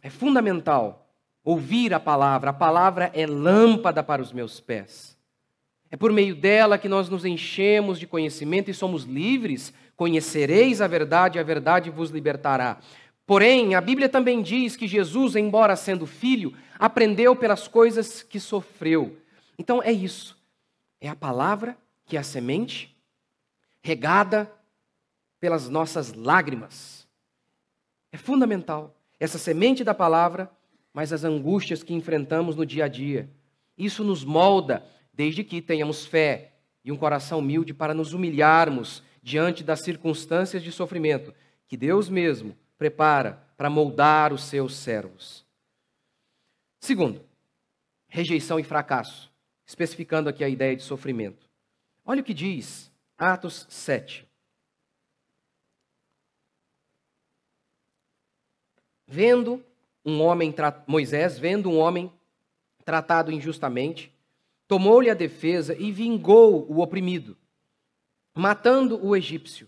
É 0.01 0.09
fundamental 0.09 1.08
ouvir 1.43 1.93
a 1.93 2.00
palavra. 2.00 2.50
A 2.50 2.53
palavra 2.53 3.12
é 3.13 3.25
lâmpada 3.25 4.03
para 4.03 4.22
os 4.22 4.31
meus 4.31 4.60
pés. 4.60 5.17
É 5.91 5.98
por 5.98 6.12
meio 6.12 6.36
dela 6.36 6.77
que 6.77 6.88
nós 6.88 7.10
nos 7.10 7.25
enchemos 7.25 8.00
de 8.00 8.05
conhecimento 8.05 8.69
e 8.69 8.74
somos 8.74 9.03
livres. 9.03 9.74
Conhecereis 9.96 10.81
a 10.81 10.88
verdade, 10.88 11.39
a 11.39 11.43
verdade 11.43 11.89
vos 11.89 12.12
libertará. 12.12 12.79
Porém, 13.25 13.75
a 13.75 13.81
Bíblia 13.81 14.10
também 14.10 14.41
diz 14.41 14.75
que 14.75 14.88
Jesus, 14.88 15.36
embora 15.36 15.75
sendo 15.75 16.05
filho, 16.05 16.53
aprendeu 16.77 17.36
pelas 17.36 17.67
coisas 17.67 18.24
que 18.24 18.39
sofreu. 18.39 19.17
Então 19.58 19.81
é 19.84 19.91
isso. 19.91 20.38
É 21.01 21.10
a 21.10 21.15
palavra 21.15 21.77
que 22.05 22.17
é 22.17 22.19
a 22.19 22.24
semente, 22.24 22.96
regada 23.84 24.51
pelas 25.39 25.69
nossas 25.69 26.13
lágrimas. 26.13 27.08
É 28.12 28.17
fundamental. 28.17 28.96
Essa 29.19 29.38
semente 29.38 29.84
da 29.84 29.93
palavra, 29.93 30.50
mas 30.93 31.13
as 31.13 31.24
angústias 31.24 31.84
que 31.84 31.93
enfrentamos 31.93 32.55
no 32.55 32.65
dia 32.65 32.86
a 32.86 32.88
dia. 32.88 33.29
Isso 33.77 34.03
nos 34.03 34.24
molda, 34.24 34.86
desde 35.13 35.43
que 35.43 35.62
tenhamos 35.62 36.05
fé 36.05 36.53
e 36.84 36.91
um 36.91 36.98
coração 36.98 37.39
humilde 37.39 37.74
para 37.74 37.93
nos 37.93 38.13
humilharmos 38.13 39.03
diante 39.22 39.63
das 39.63 39.81
circunstâncias 39.81 40.63
de 40.63 40.72
sofrimento 40.72 41.34
que 41.67 41.77
Deus 41.77 42.10
mesmo 42.10 42.58
prepara 42.77 43.43
para 43.58 43.69
moldar 43.69 44.34
os 44.34 44.43
seus 44.43 44.75
servos. 44.75 45.46
Segundo, 46.79 47.22
rejeição 48.08 48.60
e 48.60 48.63
fracasso, 48.63 49.31
especificando 49.65 50.29
aqui 50.29 50.43
a 50.43 50.50
ideia 50.50 50.75
de 50.75 50.84
sofrimento. 50.84 51.50
Olha 52.05 52.22
o 52.22 52.24
que 52.24 52.34
diz 52.34 52.91
Atos 53.17 53.67
7. 53.69 54.29
vendo 59.10 59.65
um 60.05 60.21
homem, 60.21 60.53
Moisés, 60.87 61.37
vendo 61.37 61.69
um 61.69 61.77
homem 61.77 62.11
tratado 62.85 63.31
injustamente, 63.31 64.13
tomou-lhe 64.67 65.09
a 65.09 65.13
defesa 65.13 65.75
e 65.77 65.91
vingou 65.91 66.65
o 66.69 66.79
oprimido, 66.79 67.37
matando 68.33 69.03
o 69.05 69.15
egípcio. 69.15 69.67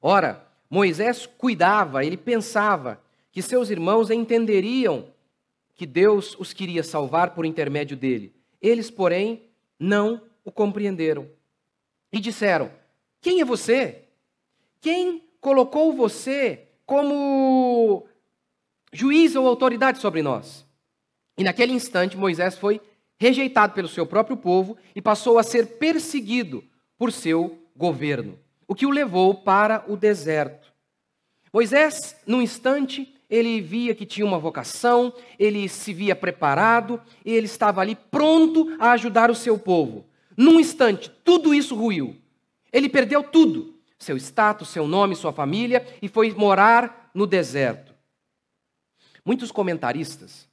Ora, 0.00 0.46
Moisés 0.68 1.26
cuidava, 1.26 2.04
ele 2.04 2.16
pensava 2.16 3.02
que 3.30 3.42
seus 3.42 3.70
irmãos 3.70 4.10
entenderiam 4.10 5.12
que 5.74 5.86
Deus 5.86 6.36
os 6.38 6.52
queria 6.52 6.82
salvar 6.82 7.34
por 7.34 7.44
intermédio 7.44 7.96
dele. 7.96 8.34
Eles, 8.60 8.90
porém, 8.90 9.42
não 9.78 10.22
o 10.44 10.52
compreenderam. 10.52 11.28
E 12.12 12.20
disseram: 12.20 12.70
Quem 13.20 13.40
é 13.40 13.44
você? 13.44 14.04
Quem 14.80 15.24
colocou 15.40 15.92
você 15.92 16.68
como 16.86 18.06
juiz 18.94 19.34
ou 19.34 19.46
autoridade 19.46 19.98
sobre 19.98 20.22
nós. 20.22 20.64
E 21.36 21.42
naquele 21.42 21.72
instante 21.72 22.16
Moisés 22.16 22.56
foi 22.56 22.80
rejeitado 23.18 23.74
pelo 23.74 23.88
seu 23.88 24.06
próprio 24.06 24.36
povo 24.36 24.76
e 24.94 25.02
passou 25.02 25.38
a 25.38 25.42
ser 25.42 25.78
perseguido 25.78 26.64
por 26.96 27.12
seu 27.12 27.58
governo, 27.76 28.38
o 28.68 28.74
que 28.74 28.86
o 28.86 28.90
levou 28.90 29.34
para 29.34 29.84
o 29.88 29.96
deserto. 29.96 30.72
Moisés, 31.52 32.16
num 32.26 32.40
instante, 32.40 33.12
ele 33.28 33.60
via 33.60 33.94
que 33.94 34.06
tinha 34.06 34.26
uma 34.26 34.38
vocação, 34.38 35.12
ele 35.38 35.68
se 35.68 35.92
via 35.92 36.14
preparado, 36.14 37.00
e 37.24 37.32
ele 37.32 37.46
estava 37.46 37.80
ali 37.80 37.96
pronto 37.96 38.76
a 38.78 38.92
ajudar 38.92 39.30
o 39.30 39.34
seu 39.34 39.58
povo. 39.58 40.04
Num 40.36 40.60
instante, 40.60 41.10
tudo 41.24 41.54
isso 41.54 41.74
ruiu. 41.74 42.16
Ele 42.72 42.88
perdeu 42.88 43.22
tudo: 43.22 43.74
seu 43.98 44.16
status, 44.16 44.68
seu 44.68 44.86
nome, 44.86 45.16
sua 45.16 45.32
família, 45.32 45.86
e 46.02 46.08
foi 46.08 46.32
morar 46.32 47.10
no 47.14 47.26
deserto. 47.26 47.93
Muitos 49.24 49.50
comentaristas 49.50 50.48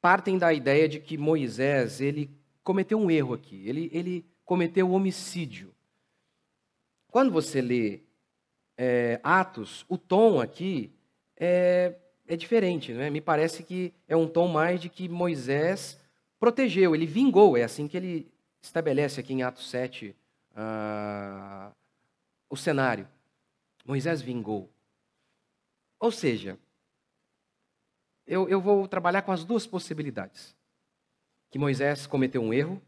partem 0.00 0.38
da 0.38 0.52
ideia 0.52 0.88
de 0.88 1.00
que 1.00 1.18
Moisés 1.18 2.00
ele 2.00 2.30
cometeu 2.62 2.98
um 2.98 3.10
erro 3.10 3.34
aqui, 3.34 3.66
ele, 3.66 3.90
ele 3.92 4.24
cometeu 4.44 4.90
homicídio. 4.90 5.74
Quando 7.10 7.32
você 7.32 7.60
lê 7.60 8.00
é, 8.76 9.18
Atos, 9.22 9.84
o 9.88 9.98
tom 9.98 10.40
aqui 10.40 10.92
é, 11.36 11.94
é 12.26 12.36
diferente, 12.36 12.92
né? 12.92 13.10
me 13.10 13.20
parece 13.20 13.62
que 13.64 13.92
é 14.06 14.16
um 14.16 14.28
tom 14.28 14.48
mais 14.48 14.80
de 14.80 14.88
que 14.88 15.08
Moisés 15.08 15.98
protegeu, 16.38 16.94
ele 16.94 17.06
vingou, 17.06 17.56
é 17.56 17.64
assim 17.64 17.88
que 17.88 17.96
ele 17.96 18.30
estabelece 18.62 19.18
aqui 19.18 19.32
em 19.32 19.42
Atos 19.42 19.68
7 19.70 20.14
uh, 20.52 21.74
o 22.48 22.56
cenário. 22.56 23.08
Moisés 23.84 24.20
vingou. 24.20 24.70
Ou 25.98 26.12
seja, 26.12 26.58
eu, 28.28 28.48
eu 28.48 28.60
vou 28.60 28.86
trabalhar 28.86 29.22
com 29.22 29.32
as 29.32 29.42
duas 29.42 29.66
possibilidades: 29.66 30.54
que 31.50 31.58
Moisés 31.58 32.06
cometeu 32.06 32.42
um 32.42 32.52
erro 32.52 32.80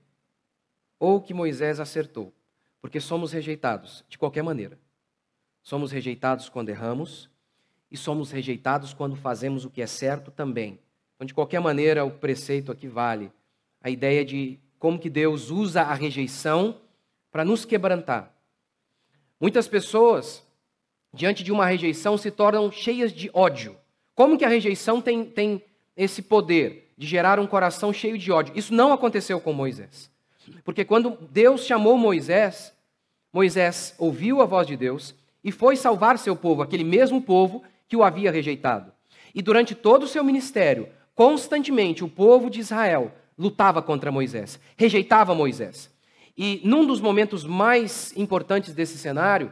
ou 0.99 1.21
que 1.21 1.33
Moisés 1.33 1.81
acertou, 1.81 2.33
porque 2.81 3.01
somos 3.01 3.33
rejeitados 3.33 4.05
de 4.09 4.19
qualquer 4.19 4.43
maneira. 4.43 4.79
Somos 5.63 5.91
rejeitados 5.91 6.49
quando 6.49 6.69
erramos 6.69 7.31
e 7.91 7.97
somos 7.97 8.31
rejeitados 8.31 8.93
quando 8.93 9.17
fazemos 9.17 9.65
o 9.65 9.71
que 9.71 9.83
é 9.83 9.87
certo 9.87 10.31
também. 10.31 10.79
Então, 11.17 11.27
de 11.27 11.35
qualquer 11.35 11.61
maneira, 11.61 12.05
o 12.05 12.11
preceito 12.11 12.71
aqui 12.71 12.87
vale 12.87 13.33
a 13.81 13.91
ideia 13.91 14.25
de 14.25 14.59
como 14.79 14.99
que 14.99 15.11
Deus 15.11 15.51
usa 15.51 15.83
a 15.83 15.95
rejeição 15.95 16.81
para 17.31 17.45
nos 17.45 17.65
quebrantar. 17.65 18.35
Muitas 19.41 19.67
pessoas, 19.67 20.47
diante 21.13 21.43
de 21.43 21.51
uma 21.53 21.67
rejeição, 21.67 22.19
se 22.19 22.31
tornam 22.31 22.71
cheias 22.71 23.13
de 23.13 23.31
ódio. 23.33 23.77
Como 24.21 24.37
que 24.37 24.45
a 24.45 24.49
rejeição 24.49 25.01
tem, 25.01 25.25
tem 25.25 25.65
esse 25.97 26.21
poder 26.21 26.93
de 26.95 27.07
gerar 27.07 27.41
um 27.41 27.47
coração 27.47 27.91
cheio 27.91 28.19
de 28.19 28.31
ódio? 28.31 28.53
Isso 28.55 28.75
não 28.75 28.93
aconteceu 28.93 29.41
com 29.41 29.51
Moisés. 29.51 30.11
Porque 30.63 30.85
quando 30.85 31.17
Deus 31.31 31.65
chamou 31.65 31.97
Moisés, 31.97 32.71
Moisés 33.33 33.95
ouviu 33.97 34.43
a 34.43 34.45
voz 34.45 34.67
de 34.67 34.77
Deus 34.77 35.15
e 35.43 35.51
foi 35.51 35.75
salvar 35.75 36.19
seu 36.19 36.37
povo, 36.37 36.61
aquele 36.61 36.85
mesmo 36.85 37.23
povo 37.23 37.63
que 37.89 37.97
o 37.97 38.05
havia 38.05 38.31
rejeitado. 38.31 38.93
E 39.35 39.41
durante 39.41 39.75
todo 39.75 40.03
o 40.03 40.07
seu 40.07 40.23
ministério, 40.23 40.91
constantemente 41.15 42.05
o 42.05 42.09
povo 42.09 42.51
de 42.51 42.61
Israel 42.61 43.15
lutava 43.39 43.81
contra 43.81 44.13
Moisés, 44.13 44.61
rejeitava 44.77 45.35
Moisés. 45.35 45.91
E 46.37 46.61
num 46.63 46.85
dos 46.85 47.01
momentos 47.01 47.43
mais 47.43 48.15
importantes 48.15 48.75
desse 48.75 48.99
cenário, 48.99 49.51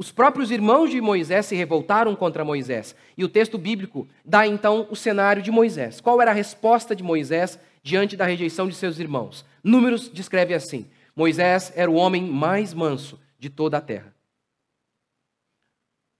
os 0.00 0.10
próprios 0.10 0.50
irmãos 0.50 0.88
de 0.88 0.98
Moisés 0.98 1.44
se 1.44 1.54
revoltaram 1.54 2.16
contra 2.16 2.42
Moisés. 2.42 2.96
E 3.18 3.22
o 3.22 3.28
texto 3.28 3.58
bíblico 3.58 4.08
dá 4.24 4.46
então 4.46 4.86
o 4.90 4.96
cenário 4.96 5.42
de 5.42 5.50
Moisés. 5.50 6.00
Qual 6.00 6.22
era 6.22 6.30
a 6.30 6.34
resposta 6.34 6.96
de 6.96 7.02
Moisés 7.02 7.60
diante 7.82 8.16
da 8.16 8.24
rejeição 8.24 8.66
de 8.66 8.74
seus 8.74 8.98
irmãos? 8.98 9.44
Números 9.62 10.08
descreve 10.08 10.54
assim: 10.54 10.88
Moisés 11.14 11.70
era 11.76 11.90
o 11.90 11.96
homem 11.96 12.24
mais 12.24 12.72
manso 12.72 13.20
de 13.38 13.50
toda 13.50 13.76
a 13.76 13.80
terra. 13.82 14.14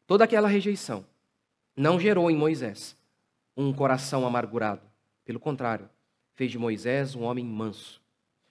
Toda 0.06 0.24
aquela 0.24 0.46
rejeição 0.46 1.02
não 1.74 1.98
gerou 1.98 2.30
em 2.30 2.36
Moisés 2.36 2.94
um 3.56 3.72
coração 3.72 4.26
amargurado. 4.26 4.82
Pelo 5.24 5.40
contrário, 5.40 5.88
fez 6.34 6.50
de 6.50 6.58
Moisés 6.58 7.14
um 7.14 7.22
homem 7.22 7.46
manso, 7.46 7.98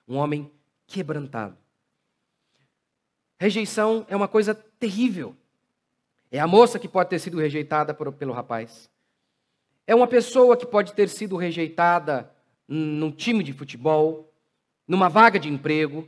um 0.08 0.15
homem 0.15 0.52
quebrantado. 0.88 1.56
Rejeição 3.39 4.06
é 4.10 4.15
uma 4.15 4.28
coisa 4.28 4.54
terrível. 4.54 5.34
É 6.30 6.39
a 6.39 6.45
moça 6.45 6.78
que 6.78 6.89
pode 6.89 7.10
ter 7.10 7.19
sido 7.19 7.39
rejeitada 7.39 7.93
por, 7.93 8.12
pelo 8.12 8.34
rapaz. 8.34 8.89
É 9.88 9.95
uma 9.95 10.08
pessoa 10.08 10.58
que 10.58 10.65
pode 10.65 10.93
ter 10.93 11.08
sido 11.08 11.38
rejeitada 11.38 12.30
num 12.67 13.12
time 13.12 13.43
de 13.43 13.54
futebol, 13.54 14.32
numa 14.86 15.08
vaga 15.08 15.39
de 15.39 15.47
emprego. 15.47 16.08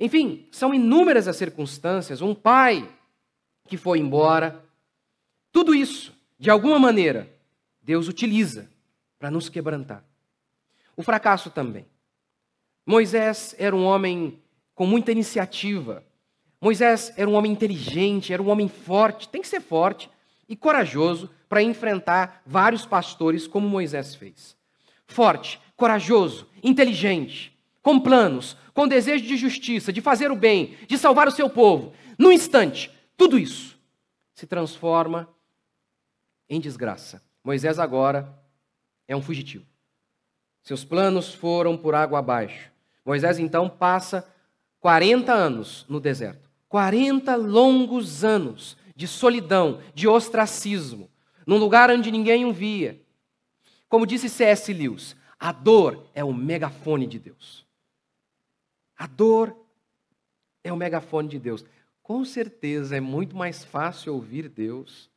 Enfim, 0.00 0.48
são 0.50 0.72
inúmeras 0.72 1.28
as 1.28 1.36
circunstâncias. 1.36 2.22
Um 2.22 2.34
pai 2.34 2.90
que 3.68 3.76
foi 3.76 3.98
embora. 3.98 4.64
Tudo 5.52 5.74
isso, 5.74 6.12
de 6.38 6.50
alguma 6.50 6.78
maneira, 6.78 7.30
Deus 7.82 8.08
utiliza 8.08 8.68
para 9.18 9.30
nos 9.30 9.48
quebrantar. 9.50 10.02
O 10.96 11.02
fracasso 11.02 11.50
também. 11.50 11.86
Moisés 12.86 13.54
era 13.58 13.76
um 13.76 13.84
homem 13.84 14.42
com 14.74 14.86
muita 14.86 15.12
iniciativa. 15.12 16.02
Moisés 16.60 17.12
era 17.16 17.28
um 17.28 17.34
homem 17.34 17.52
inteligente, 17.52 18.32
era 18.32 18.42
um 18.42 18.50
homem 18.50 18.68
forte, 18.68 19.28
tem 19.28 19.40
que 19.40 19.48
ser 19.48 19.60
forte 19.60 20.10
e 20.48 20.54
corajoso 20.54 21.30
para 21.48 21.62
enfrentar 21.62 22.42
vários 22.44 22.84
pastores 22.84 23.46
como 23.46 23.68
Moisés 23.68 24.14
fez. 24.14 24.56
Forte, 25.06 25.60
corajoso, 25.76 26.46
inteligente, 26.62 27.58
com 27.82 27.98
planos, 27.98 28.56
com 28.74 28.86
desejo 28.86 29.24
de 29.24 29.36
justiça, 29.36 29.92
de 29.92 30.00
fazer 30.00 30.30
o 30.30 30.36
bem, 30.36 30.76
de 30.86 30.98
salvar 30.98 31.26
o 31.26 31.32
seu 31.32 31.48
povo. 31.48 31.94
No 32.18 32.30
instante, 32.30 32.90
tudo 33.16 33.38
isso 33.38 33.78
se 34.34 34.46
transforma 34.46 35.28
em 36.48 36.60
desgraça. 36.60 37.22
Moisés 37.42 37.78
agora 37.78 38.38
é 39.08 39.16
um 39.16 39.22
fugitivo. 39.22 39.64
Seus 40.62 40.84
planos 40.84 41.32
foram 41.32 41.76
por 41.76 41.94
água 41.94 42.18
abaixo. 42.18 42.70
Moisés 43.04 43.38
então 43.38 43.68
passa 43.68 44.28
40 44.80 45.32
anos 45.32 45.86
no 45.88 45.98
deserto. 45.98 46.49
40 46.70 47.34
longos 47.34 48.24
anos 48.24 48.76
de 48.94 49.08
solidão, 49.08 49.82
de 49.92 50.06
ostracismo, 50.06 51.10
num 51.44 51.56
lugar 51.56 51.90
onde 51.90 52.12
ninguém 52.12 52.44
o 52.44 52.52
via. 52.52 53.02
Como 53.88 54.06
disse 54.06 54.28
C.S. 54.28 54.72
Lewis, 54.72 55.16
a 55.36 55.50
dor 55.50 56.06
é 56.14 56.22
o 56.22 56.32
megafone 56.32 57.08
de 57.08 57.18
Deus. 57.18 57.66
A 58.96 59.08
dor 59.08 59.56
é 60.62 60.72
o 60.72 60.76
megafone 60.76 61.28
de 61.28 61.40
Deus. 61.40 61.64
Com 62.04 62.24
certeza 62.24 62.96
é 62.96 63.00
muito 63.00 63.36
mais 63.36 63.64
fácil 63.64 64.14
ouvir 64.14 64.48
Deus 64.48 65.10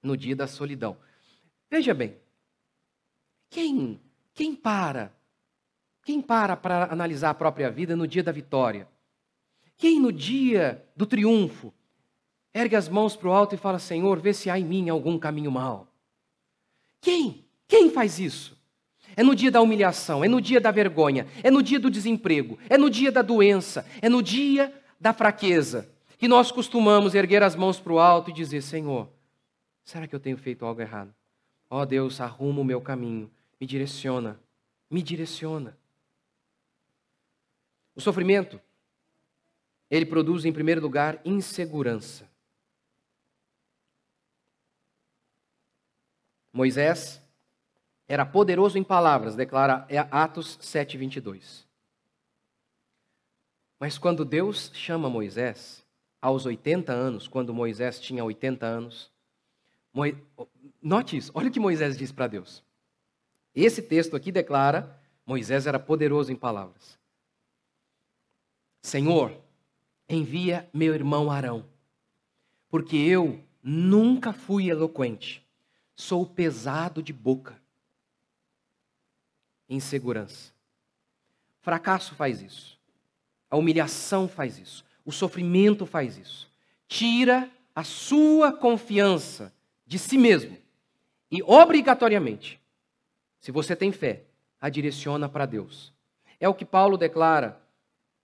no 0.00 0.16
dia 0.16 0.36
da 0.36 0.46
solidão. 0.46 0.96
Veja 1.68 1.92
bem, 1.92 2.16
quem 3.50 4.00
quem 4.32 4.54
para? 4.54 5.12
Quem 6.04 6.22
para 6.22 6.56
para 6.56 6.92
analisar 6.92 7.30
a 7.30 7.34
própria 7.34 7.68
vida 7.68 7.96
no 7.96 8.06
dia 8.06 8.22
da 8.22 8.30
vitória? 8.30 8.91
Quem 9.82 9.98
no 9.98 10.12
dia 10.12 10.86
do 10.94 11.04
triunfo 11.04 11.74
ergue 12.54 12.76
as 12.76 12.88
mãos 12.88 13.16
para 13.16 13.28
o 13.28 13.32
alto 13.32 13.56
e 13.56 13.58
fala: 13.58 13.80
Senhor, 13.80 14.20
vê 14.20 14.32
se 14.32 14.48
há 14.48 14.56
em 14.56 14.64
mim 14.64 14.88
algum 14.88 15.18
caminho 15.18 15.50
mau? 15.50 15.88
Quem? 17.00 17.44
Quem 17.66 17.90
faz 17.90 18.20
isso? 18.20 18.56
É 19.16 19.24
no 19.24 19.34
dia 19.34 19.50
da 19.50 19.60
humilhação, 19.60 20.22
é 20.22 20.28
no 20.28 20.40
dia 20.40 20.60
da 20.60 20.70
vergonha, 20.70 21.26
é 21.42 21.50
no 21.50 21.60
dia 21.60 21.80
do 21.80 21.90
desemprego, 21.90 22.60
é 22.70 22.78
no 22.78 22.88
dia 22.88 23.10
da 23.10 23.22
doença, 23.22 23.84
é 24.00 24.08
no 24.08 24.22
dia 24.22 24.72
da 25.00 25.12
fraqueza 25.12 25.92
que 26.16 26.28
nós 26.28 26.52
costumamos 26.52 27.12
erguer 27.12 27.42
as 27.42 27.56
mãos 27.56 27.80
para 27.80 27.92
o 27.92 27.98
alto 27.98 28.30
e 28.30 28.32
dizer: 28.32 28.62
Senhor, 28.62 29.08
será 29.82 30.06
que 30.06 30.14
eu 30.14 30.20
tenho 30.20 30.38
feito 30.38 30.64
algo 30.64 30.80
errado? 30.80 31.12
Ó 31.68 31.80
oh, 31.80 31.84
Deus, 31.84 32.20
arruma 32.20 32.60
o 32.60 32.64
meu 32.64 32.80
caminho 32.80 33.28
me 33.60 33.66
direciona, 33.66 34.38
me 34.88 35.02
direciona. 35.02 35.76
O 37.96 38.00
sofrimento, 38.00 38.60
ele 39.92 40.06
produz, 40.06 40.46
em 40.46 40.52
primeiro 40.54 40.80
lugar, 40.80 41.20
insegurança. 41.22 42.26
Moisés 46.50 47.20
era 48.08 48.24
poderoso 48.24 48.78
em 48.78 48.82
palavras, 48.82 49.36
declara 49.36 49.86
Atos 50.10 50.56
7, 50.62 50.96
22. 50.96 51.68
Mas 53.78 53.98
quando 53.98 54.24
Deus 54.24 54.70
chama 54.72 55.10
Moisés, 55.10 55.84
aos 56.22 56.46
80 56.46 56.90
anos, 56.90 57.28
quando 57.28 57.52
Moisés 57.52 58.00
tinha 58.00 58.24
80 58.24 58.64
anos, 58.64 59.12
Mo... 59.92 60.04
note 60.80 61.18
isso, 61.18 61.30
olha 61.34 61.50
o 61.50 61.52
que 61.52 61.60
Moisés 61.60 61.98
diz 61.98 62.10
para 62.10 62.28
Deus. 62.28 62.64
Esse 63.54 63.82
texto 63.82 64.16
aqui 64.16 64.32
declara: 64.32 64.98
Moisés 65.26 65.66
era 65.66 65.78
poderoso 65.78 66.32
em 66.32 66.36
palavras. 66.36 66.98
Senhor, 68.80 69.38
envia 70.08 70.68
meu 70.72 70.94
irmão 70.94 71.30
Arão, 71.30 71.64
porque 72.68 72.96
eu 72.96 73.42
nunca 73.62 74.32
fui 74.32 74.70
eloquente, 74.70 75.46
sou 75.94 76.26
pesado 76.26 77.02
de 77.02 77.12
boca. 77.12 77.60
insegurança. 79.68 80.52
Fracasso 81.62 82.14
faz 82.14 82.42
isso. 82.42 82.78
A 83.48 83.56
humilhação 83.56 84.28
faz 84.28 84.58
isso. 84.58 84.84
O 85.02 85.10
sofrimento 85.10 85.86
faz 85.86 86.18
isso. 86.18 86.50
Tira 86.86 87.50
a 87.74 87.82
sua 87.82 88.52
confiança 88.52 89.50
de 89.86 89.98
si 89.98 90.18
mesmo. 90.18 90.58
E 91.30 91.42
obrigatoriamente, 91.42 92.60
se 93.40 93.50
você 93.50 93.74
tem 93.74 93.90
fé, 93.92 94.24
a 94.60 94.68
direciona 94.68 95.28
para 95.28 95.46
Deus. 95.46 95.92
É 96.38 96.48
o 96.48 96.54
que 96.54 96.64
Paulo 96.64 96.98
declara 96.98 97.61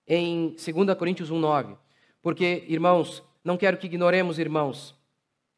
em 0.09 0.57
2 0.57 0.97
Coríntios 0.97 1.31
1,9. 1.31 1.77
Porque, 2.23 2.65
irmãos, 2.67 3.23
não 3.45 3.57
quero 3.57 3.77
que 3.77 3.87
ignoremos, 3.87 4.39
irmãos, 4.39 4.97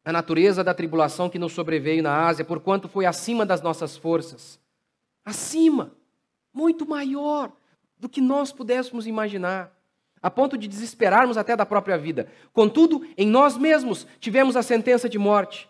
a 0.03 0.11
natureza 0.11 0.63
da 0.63 0.73
tribulação 0.73 1.29
que 1.29 1.39
nos 1.39 1.53
sobreveio 1.53 2.03
na 2.03 2.27
Ásia, 2.27 2.43
porquanto 2.43 2.87
foi 2.87 3.05
acima 3.05 3.45
das 3.45 3.61
nossas 3.61 3.95
forças. 3.95 4.59
Acima, 5.23 5.91
muito 6.53 6.87
maior 6.87 7.51
do 7.97 8.09
que 8.09 8.19
nós 8.19 8.51
pudéssemos 8.51 9.05
imaginar, 9.05 9.71
a 10.21 10.29
ponto 10.29 10.57
de 10.57 10.67
desesperarmos 10.67 11.37
até 11.37 11.55
da 11.55 11.65
própria 11.65 11.97
vida. 11.97 12.27
Contudo, 12.51 13.05
em 13.17 13.27
nós 13.27 13.57
mesmos 13.57 14.07
tivemos 14.19 14.55
a 14.55 14.63
sentença 14.63 15.07
de 15.07 15.17
morte, 15.17 15.69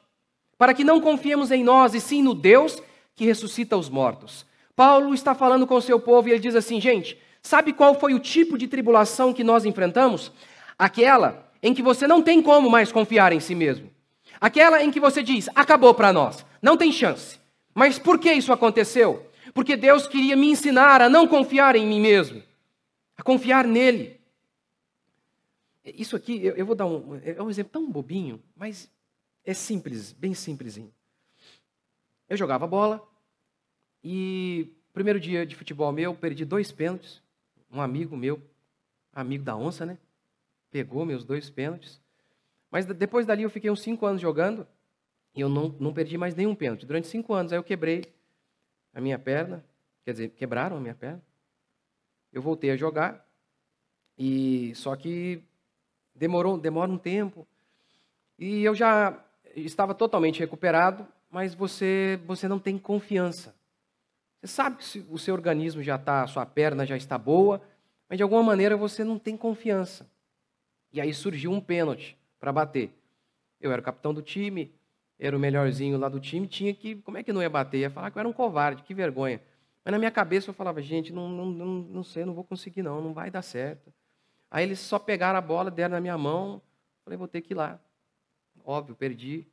para 0.57 0.73
que 0.73 0.83
não 0.83 1.01
confiemos 1.01 1.51
em 1.51 1.63
nós, 1.63 1.93
e 1.93 1.99
sim 1.99 2.21
no 2.23 2.33
Deus 2.33 2.81
que 3.15 3.25
ressuscita 3.25 3.75
os 3.75 3.89
mortos. 3.89 4.45
Paulo 4.75 5.13
está 5.13 5.35
falando 5.35 5.67
com 5.67 5.75
o 5.75 5.81
seu 5.81 5.99
povo 5.99 6.29
e 6.29 6.31
ele 6.31 6.39
diz 6.39 6.55
assim: 6.55 6.79
gente, 6.79 7.17
sabe 7.41 7.73
qual 7.73 7.99
foi 7.99 8.13
o 8.13 8.19
tipo 8.19 8.57
de 8.57 8.67
tribulação 8.67 9.33
que 9.33 9.43
nós 9.43 9.65
enfrentamos? 9.65 10.31
Aquela 10.77 11.51
em 11.61 11.73
que 11.73 11.81
você 11.81 12.07
não 12.07 12.21
tem 12.21 12.41
como 12.41 12.69
mais 12.69 12.91
confiar 12.91 13.31
em 13.33 13.39
si 13.39 13.53
mesmo. 13.53 13.91
Aquela 14.39 14.83
em 14.83 14.89
que 14.89 14.99
você 14.99 15.21
diz, 15.21 15.47
acabou 15.53 15.93
para 15.93 16.11
nós, 16.11 16.45
não 16.61 16.75
tem 16.75 16.91
chance. 16.91 17.39
Mas 17.73 17.99
por 17.99 18.17
que 18.17 18.31
isso 18.33 18.51
aconteceu? 18.51 19.29
Porque 19.53 19.75
Deus 19.75 20.07
queria 20.07 20.35
me 20.35 20.47
ensinar 20.47 21.01
a 21.01 21.09
não 21.09 21.27
confiar 21.27 21.75
em 21.75 21.85
mim 21.85 21.99
mesmo, 21.99 22.41
a 23.17 23.23
confiar 23.23 23.67
nele. 23.67 24.19
Isso 25.83 26.15
aqui, 26.15 26.41
eu, 26.43 26.65
vou 26.65 26.75
dar 26.75 26.85
um, 26.85 27.19
é 27.23 27.41
um 27.41 27.49
exemplo 27.49 27.71
tão 27.71 27.89
bobinho, 27.89 28.41
mas 28.55 28.89
é 29.43 29.53
simples, 29.53 30.11
bem 30.11 30.33
simplesinho. 30.33 30.91
Eu 32.29 32.37
jogava 32.37 32.65
bola 32.65 33.05
e 34.03 34.73
primeiro 34.93 35.19
dia 35.19 35.45
de 35.45 35.55
futebol 35.55 35.91
meu, 35.91 36.15
perdi 36.15 36.45
dois 36.45 36.71
pênaltis. 36.71 37.21
Um 37.71 37.81
amigo 37.81 38.17
meu, 38.17 38.41
amigo 39.13 39.43
da 39.43 39.55
onça, 39.55 39.85
né? 39.85 39.97
Pegou 40.69 41.05
meus 41.05 41.23
dois 41.23 41.49
pênaltis. 41.49 42.01
Mas 42.69 42.85
depois 42.85 43.25
dali 43.25 43.43
eu 43.43 43.49
fiquei 43.49 43.69
uns 43.69 43.81
cinco 43.81 44.05
anos 44.05 44.21
jogando 44.21 44.67
e 45.35 45.41
eu 45.41 45.49
não, 45.49 45.69
não 45.79 45.93
perdi 45.93 46.17
mais 46.17 46.35
nenhum 46.35 46.55
pênalti. 46.55 46.85
Durante 46.85 47.07
cinco 47.07 47.33
anos, 47.33 47.51
aí 47.51 47.59
eu 47.59 47.63
quebrei 47.63 48.03
a 48.93 48.99
minha 48.99 49.17
perna, 49.17 49.63
quer 50.03 50.11
dizer, 50.11 50.29
quebraram 50.29 50.77
a 50.77 50.79
minha 50.79 50.95
perna. 50.95 51.21
Eu 52.31 52.41
voltei 52.41 52.71
a 52.71 52.77
jogar 52.77 53.25
e 54.17 54.73
só 54.75 54.95
que 54.95 55.43
demorou, 56.15 56.57
demora 56.57 56.91
um 56.91 56.97
tempo. 56.97 57.47
E 58.37 58.63
eu 58.63 58.73
já 58.75 59.17
estava 59.55 59.93
totalmente 59.93 60.39
recuperado, 60.39 61.05
mas 61.29 61.53
você 61.53 62.19
você 62.25 62.47
não 62.47 62.59
tem 62.59 62.77
confiança. 62.77 63.55
Você 64.41 64.47
sabe 64.47 64.77
que 64.77 65.05
o 65.07 65.19
seu 65.19 65.35
organismo 65.35 65.83
já 65.83 65.97
está, 65.97 66.23
a 66.23 66.27
sua 66.27 66.45
perna 66.47 66.83
já 66.83 66.97
está 66.97 67.15
boa, 67.15 67.61
mas 68.09 68.17
de 68.17 68.23
alguma 68.23 68.41
maneira 68.41 68.75
você 68.75 69.03
não 69.03 69.19
tem 69.19 69.37
confiança. 69.37 70.09
E 70.91 70.99
aí 70.99 71.13
surgiu 71.13 71.51
um 71.51 71.61
pênalti 71.61 72.17
para 72.39 72.51
bater. 72.51 72.91
Eu 73.59 73.71
era 73.71 73.79
o 73.79 73.85
capitão 73.85 74.11
do 74.13 74.21
time, 74.21 74.73
era 75.19 75.37
o 75.37 75.39
melhorzinho 75.39 75.97
lá 75.99 76.09
do 76.09 76.19
time, 76.19 76.47
tinha 76.47 76.73
que. 76.73 76.95
Como 76.95 77.19
é 77.19 77.23
que 77.23 77.31
não 77.31 77.41
ia 77.41 77.49
bater? 77.49 77.81
Ia 77.81 77.91
falar 77.91 78.09
que 78.09 78.17
eu 78.17 78.19
era 78.19 78.27
um 78.27 78.33
covarde, 78.33 78.81
que 78.81 78.95
vergonha. 78.95 79.39
Mas 79.85 79.91
na 79.91 79.99
minha 79.99 80.09
cabeça 80.09 80.49
eu 80.49 80.53
falava, 80.53 80.81
gente, 80.81 81.13
não, 81.13 81.29
não, 81.29 81.45
não, 81.45 81.67
não 81.67 82.03
sei, 82.03 82.25
não 82.25 82.33
vou 82.33 82.43
conseguir, 82.43 82.81
não, 82.81 82.99
não 82.99 83.13
vai 83.13 83.29
dar 83.29 83.43
certo. 83.43 83.93
Aí 84.49 84.63
eles 84.63 84.79
só 84.79 84.97
pegaram 84.97 85.37
a 85.37 85.41
bola, 85.41 85.69
deram 85.69 85.93
na 85.93 86.01
minha 86.01 86.17
mão, 86.17 86.61
falei, 87.03 87.15
vou 87.15 87.27
ter 87.27 87.41
que 87.41 87.53
ir 87.53 87.55
lá. 87.55 87.79
Óbvio, 88.65 88.95
perdi. 88.95 89.47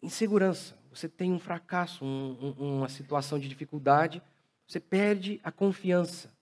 Insegurança. 0.00 0.76
Você 0.96 1.10
tem 1.10 1.30
um 1.30 1.38
fracasso, 1.38 2.02
um, 2.02 2.54
um, 2.58 2.78
uma 2.78 2.88
situação 2.88 3.38
de 3.38 3.46
dificuldade, 3.46 4.22
você 4.66 4.80
perde 4.80 5.38
a 5.44 5.52
confiança. 5.52 6.32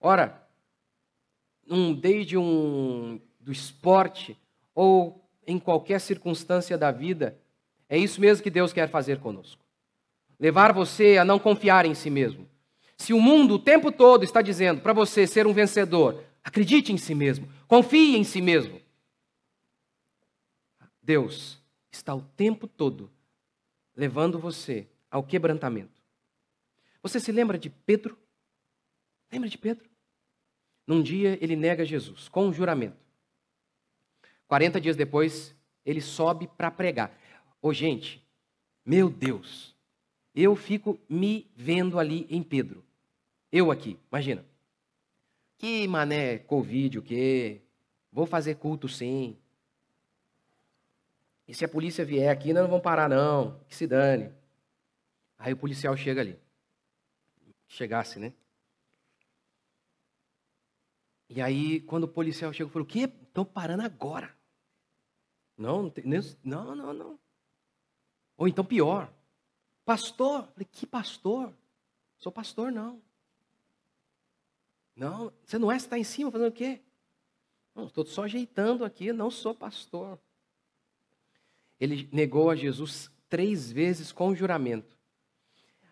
Ora, 0.00 0.42
um, 1.68 1.92
desde 1.92 2.38
um 2.38 3.20
do 3.38 3.52
esporte 3.52 4.38
ou 4.74 5.22
em 5.46 5.58
qualquer 5.58 6.00
circunstância 6.00 6.78
da 6.78 6.90
vida, 6.90 7.38
é 7.90 7.98
isso 7.98 8.22
mesmo 8.22 8.42
que 8.42 8.48
Deus 8.48 8.72
quer 8.72 8.88
fazer 8.88 9.20
conosco. 9.20 9.62
Levar 10.40 10.72
você 10.72 11.18
a 11.18 11.24
não 11.24 11.38
confiar 11.38 11.84
em 11.84 11.94
si 11.94 12.08
mesmo. 12.08 12.48
Se 12.96 13.12
o 13.12 13.20
mundo 13.20 13.56
o 13.56 13.58
tempo 13.58 13.92
todo 13.92 14.24
está 14.24 14.40
dizendo 14.40 14.80
para 14.80 14.94
você 14.94 15.26
ser 15.26 15.46
um 15.46 15.52
vencedor, 15.52 16.24
acredite 16.42 16.90
em 16.90 16.96
si 16.96 17.14
mesmo, 17.14 17.46
confie 17.66 18.16
em 18.16 18.24
si 18.24 18.40
mesmo. 18.40 18.80
Deus 21.02 21.62
está 21.92 22.14
o 22.14 22.22
tempo 22.22 22.66
todo 22.66 23.10
levando 23.98 24.38
você 24.38 24.86
ao 25.10 25.24
quebrantamento. 25.24 26.00
Você 27.02 27.18
se 27.18 27.32
lembra 27.32 27.58
de 27.58 27.68
Pedro? 27.68 28.16
Lembra 29.30 29.48
de 29.48 29.58
Pedro? 29.58 29.90
Num 30.86 31.02
dia 31.02 31.36
ele 31.42 31.56
nega 31.56 31.84
Jesus 31.84 32.28
com 32.28 32.46
um 32.46 32.52
juramento. 32.52 32.96
40 34.46 34.80
dias 34.80 34.94
depois, 34.94 35.52
ele 35.84 36.00
sobe 36.00 36.46
para 36.46 36.70
pregar. 36.70 37.12
Ô, 37.60 37.74
gente, 37.74 38.24
meu 38.86 39.10
Deus, 39.10 39.74
eu 40.32 40.54
fico 40.54 40.96
me 41.08 41.50
vendo 41.56 41.98
ali 41.98 42.24
em 42.30 42.40
Pedro. 42.42 42.84
Eu 43.50 43.68
aqui, 43.68 43.98
imagina. 44.12 44.46
Que 45.58 45.88
mané, 45.88 46.38
Covid, 46.38 47.00
o 47.00 47.02
quê? 47.02 47.62
Vou 48.12 48.26
fazer 48.26 48.54
culto 48.54 48.88
sim. 48.88 49.36
E 51.48 51.54
se 51.54 51.64
a 51.64 51.68
polícia 51.68 52.04
vier 52.04 52.30
aqui, 52.30 52.52
nós 52.52 52.62
não 52.62 52.68
vamos 52.68 52.84
parar, 52.84 53.08
não. 53.08 53.58
Que 53.66 53.74
se 53.74 53.86
dane. 53.86 54.30
Aí 55.38 55.54
o 55.54 55.56
policial 55.56 55.96
chega 55.96 56.20
ali. 56.20 56.38
Chegasse, 57.66 58.18
né? 58.18 58.34
E 61.30 61.40
aí, 61.40 61.80
quando 61.80 62.04
o 62.04 62.08
policial 62.08 62.52
chega, 62.52 62.68
falou: 62.68 62.86
O 62.86 62.88
quê? 62.88 63.10
Estão 63.22 63.46
parando 63.46 63.82
agora. 63.82 64.36
Não, 65.56 65.92
não, 66.44 66.74
não, 66.74 66.92
não. 66.92 67.18
Ou 68.36 68.46
então 68.46 68.64
pior. 68.64 69.10
Pastor. 69.84 70.46
Falei, 70.48 70.68
que 70.70 70.86
pastor? 70.86 71.52
Sou 72.18 72.30
pastor, 72.30 72.70
não. 72.70 73.02
Não, 74.94 75.32
você 75.44 75.58
não 75.58 75.70
é, 75.70 75.78
você 75.78 75.86
está 75.86 75.98
em 75.98 76.04
cima 76.04 76.30
fazendo 76.30 76.48
o 76.48 76.52
quê? 76.52 76.80
Não, 77.74 77.86
estou 77.86 78.04
só 78.04 78.24
ajeitando 78.24 78.84
aqui, 78.84 79.12
não 79.12 79.30
sou 79.30 79.54
pastor. 79.54 80.18
Ele 81.80 82.08
negou 82.12 82.50
a 82.50 82.56
Jesus 82.56 83.10
três 83.28 83.70
vezes 83.70 84.12
com 84.12 84.34
juramento. 84.34 84.96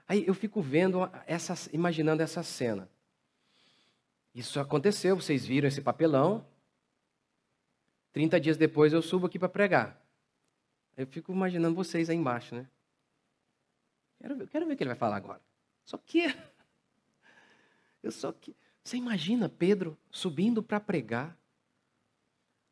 Aí 0.08 0.26
eu 0.26 0.34
fico 0.34 0.62
vendo, 0.62 1.00
essa, 1.26 1.54
imaginando 1.72 2.22
essa 2.22 2.42
cena. 2.42 2.88
Isso 4.34 4.60
aconteceu, 4.60 5.16
vocês 5.16 5.44
viram 5.44 5.66
esse 5.66 5.80
papelão, 5.80 6.46
30 8.12 8.40
dias 8.40 8.56
depois 8.56 8.92
eu 8.92 9.02
subo 9.02 9.26
aqui 9.26 9.38
para 9.38 9.48
pregar. 9.48 10.02
Eu 10.96 11.06
fico 11.06 11.32
imaginando 11.32 11.74
vocês 11.74 12.08
aí 12.08 12.16
embaixo, 12.16 12.54
né? 12.54 12.66
Quero 14.18 14.36
ver, 14.36 14.48
quero 14.48 14.66
ver 14.66 14.72
o 14.72 14.76
que 14.76 14.82
ele 14.82 14.88
vai 14.88 14.98
falar 14.98 15.16
agora. 15.16 15.40
Só 15.84 15.98
que. 15.98 16.24
Eu 18.02 18.10
só 18.10 18.32
que. 18.32 18.56
Você 18.82 18.96
imagina 18.96 19.48
Pedro 19.48 19.98
subindo 20.10 20.62
para 20.62 20.80
pregar? 20.80 21.36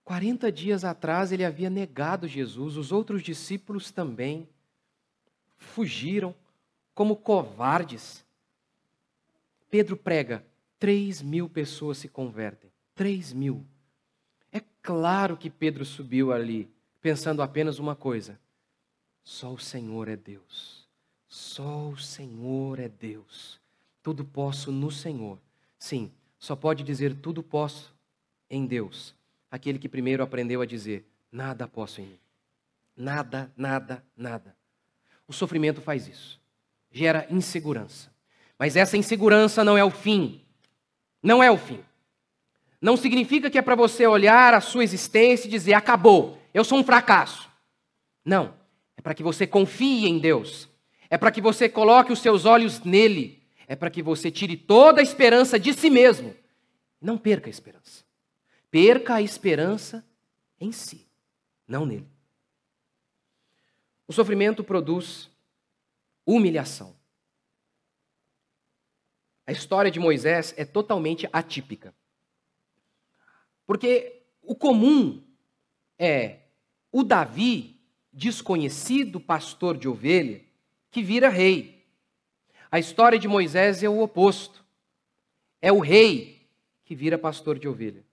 40 0.04 0.52
dias 0.52 0.84
atrás 0.84 1.32
ele 1.32 1.44
havia 1.44 1.70
negado 1.70 2.28
Jesus, 2.28 2.76
os 2.76 2.92
outros 2.92 3.22
discípulos 3.22 3.90
também 3.90 4.46
fugiram 5.56 6.34
como 6.94 7.16
covardes. 7.16 8.24
Pedro 9.70 9.96
prega, 9.96 10.44
3 10.78 11.22
mil 11.22 11.48
pessoas 11.48 11.98
se 11.98 12.08
convertem. 12.08 12.70
3 12.94 13.32
mil. 13.32 13.64
É 14.52 14.60
claro 14.82 15.36
que 15.36 15.48
Pedro 15.48 15.84
subiu 15.84 16.32
ali 16.32 16.70
pensando 17.00 17.42
apenas 17.42 17.78
uma 17.78 17.96
coisa: 17.96 18.38
só 19.24 19.52
o 19.52 19.58
Senhor 19.58 20.08
é 20.08 20.16
Deus. 20.16 20.86
Só 21.26 21.88
o 21.88 21.98
Senhor 21.98 22.78
é 22.78 22.88
Deus. 22.88 23.58
Tudo 24.02 24.24
posso 24.24 24.70
no 24.70 24.90
Senhor. 24.90 25.38
Sim, 25.78 26.12
só 26.38 26.54
pode 26.54 26.84
dizer 26.84 27.16
tudo 27.16 27.42
posso 27.42 27.92
em 28.48 28.66
Deus 28.66 29.14
aquele 29.54 29.78
que 29.78 29.88
primeiro 29.88 30.22
aprendeu 30.22 30.60
a 30.60 30.66
dizer: 30.66 31.06
nada 31.30 31.66
posso 31.66 32.00
em 32.00 32.06
mim. 32.06 32.18
Nada, 32.96 33.52
nada, 33.56 34.04
nada. 34.16 34.54
O 35.26 35.32
sofrimento 35.32 35.80
faz 35.80 36.06
isso. 36.06 36.40
Gera 36.90 37.26
insegurança. 37.30 38.10
Mas 38.58 38.76
essa 38.76 38.96
insegurança 38.96 39.64
não 39.64 39.76
é 39.76 39.84
o 39.84 39.90
fim. 39.90 40.42
Não 41.22 41.42
é 41.42 41.50
o 41.50 41.56
fim 41.56 41.82
não 42.84 42.98
significa 42.98 43.48
que 43.48 43.56
é 43.56 43.62
para 43.62 43.74
você 43.74 44.06
olhar 44.06 44.52
a 44.52 44.60
sua 44.60 44.84
existência 44.84 45.48
e 45.48 45.50
dizer: 45.50 45.72
acabou, 45.72 46.38
eu 46.52 46.62
sou 46.62 46.78
um 46.78 46.84
fracasso. 46.84 47.48
Não. 48.22 48.52
É 48.94 49.00
para 49.00 49.14
que 49.14 49.22
você 49.22 49.46
confie 49.46 50.06
em 50.06 50.18
Deus. 50.18 50.68
é 51.08 51.16
para 51.16 51.30
que 51.30 51.40
você 51.40 51.66
coloque 51.66 52.12
os 52.12 52.18
seus 52.18 52.44
olhos 52.44 52.82
nele, 52.82 53.42
é 53.66 53.74
para 53.74 53.88
que 53.88 54.02
você 54.02 54.30
tire 54.30 54.54
toda 54.54 55.00
a 55.00 55.02
esperança 55.02 55.58
de 55.58 55.72
si 55.72 55.88
mesmo. 55.88 56.34
Não 57.00 57.16
perca 57.16 57.48
a 57.48 57.50
esperança. 57.50 58.03
Perca 58.74 59.14
a 59.14 59.22
esperança 59.22 60.04
em 60.58 60.72
si, 60.72 61.06
não 61.64 61.86
nele. 61.86 62.08
O 64.04 64.12
sofrimento 64.12 64.64
produz 64.64 65.30
humilhação. 66.26 66.96
A 69.46 69.52
história 69.52 69.92
de 69.92 70.00
Moisés 70.00 70.52
é 70.56 70.64
totalmente 70.64 71.28
atípica. 71.32 71.94
Porque 73.64 74.24
o 74.42 74.56
comum 74.56 75.22
é 75.96 76.40
o 76.90 77.04
Davi, 77.04 77.80
desconhecido 78.12 79.20
pastor 79.20 79.78
de 79.78 79.86
ovelha, 79.86 80.44
que 80.90 81.00
vira 81.00 81.28
rei. 81.28 81.86
A 82.72 82.80
história 82.80 83.20
de 83.20 83.28
Moisés 83.28 83.84
é 83.84 83.88
o 83.88 84.02
oposto. 84.02 84.64
É 85.62 85.70
o 85.70 85.78
rei 85.78 86.44
que 86.84 86.96
vira 86.96 87.16
pastor 87.16 87.56
de 87.56 87.68
ovelha. 87.68 88.04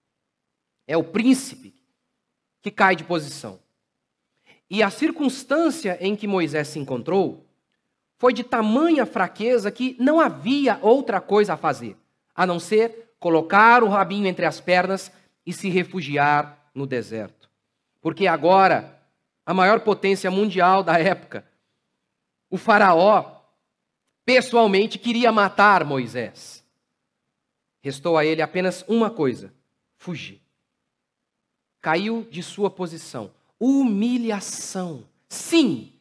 É 0.92 0.98
o 0.98 1.06
príncipe 1.06 1.74
que 2.62 2.70
cai 2.70 2.98
de 2.98 3.06
posição. 3.06 3.62
E 4.70 4.84
a 4.84 4.90
circunstância 4.90 5.98
em 6.02 6.18
que 6.18 6.28
Moisés 6.28 6.68
se 6.68 6.80
encontrou 6.80 7.46
foi 8.18 8.34
de 8.34 8.44
tamanha 8.44 9.06
fraqueza 9.06 9.72
que 9.72 9.96
não 9.98 10.20
havia 10.20 10.78
outra 10.82 11.22
coisa 11.22 11.54
a 11.54 11.58
fazer, 11.58 11.96
a 12.36 12.46
não 12.46 12.60
ser 12.60 13.14
colocar 13.22 13.86
o 13.86 13.88
rabinho 13.88 14.28
entre 14.28 14.46
as 14.46 14.60
pernas 14.60 15.10
e 15.46 15.54
se 15.54 15.70
refugiar 15.70 16.70
no 16.76 16.86
deserto. 16.86 17.50
Porque 18.02 18.28
agora, 18.28 19.02
a 19.46 19.54
maior 19.54 19.80
potência 19.80 20.30
mundial 20.30 20.84
da 20.84 21.00
época, 21.00 21.46
o 22.50 22.58
Faraó, 22.58 23.44
pessoalmente 24.26 25.00
queria 25.00 25.32
matar 25.32 25.86
Moisés. 25.86 26.66
Restou 27.80 28.18
a 28.18 28.26
ele 28.26 28.42
apenas 28.42 28.84
uma 28.90 29.10
coisa: 29.10 29.54
fugir. 29.96 30.41
Caiu 31.82 32.28
de 32.30 32.44
sua 32.44 32.70
posição. 32.70 33.32
Humilhação. 33.60 35.04
Sim, 35.28 35.92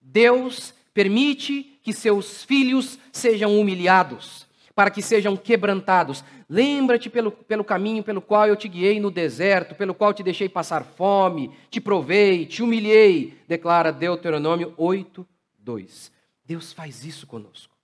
Deus 0.00 0.74
permite 0.92 1.78
que 1.82 1.92
seus 1.92 2.42
filhos 2.42 2.98
sejam 3.12 3.58
humilhados, 3.58 4.46
para 4.74 4.90
que 4.90 5.00
sejam 5.00 5.36
quebrantados. 5.36 6.24
Lembra-te 6.48 7.08
pelo, 7.08 7.30
pelo 7.30 7.62
caminho 7.62 8.02
pelo 8.02 8.20
qual 8.20 8.46
eu 8.46 8.56
te 8.56 8.68
guiei 8.68 8.98
no 8.98 9.10
deserto, 9.10 9.74
pelo 9.74 9.94
qual 9.94 10.12
te 10.12 10.22
deixei 10.22 10.48
passar 10.48 10.84
fome, 10.84 11.50
te 11.70 11.80
provei, 11.80 12.46
te 12.46 12.62
humilhei, 12.62 13.38
declara 13.46 13.92
Deuteronômio 13.92 14.74
8, 14.76 15.26
2. 15.58 16.12
Deus 16.44 16.72
faz 16.72 17.04
isso 17.04 17.26
conosco. 17.26 17.76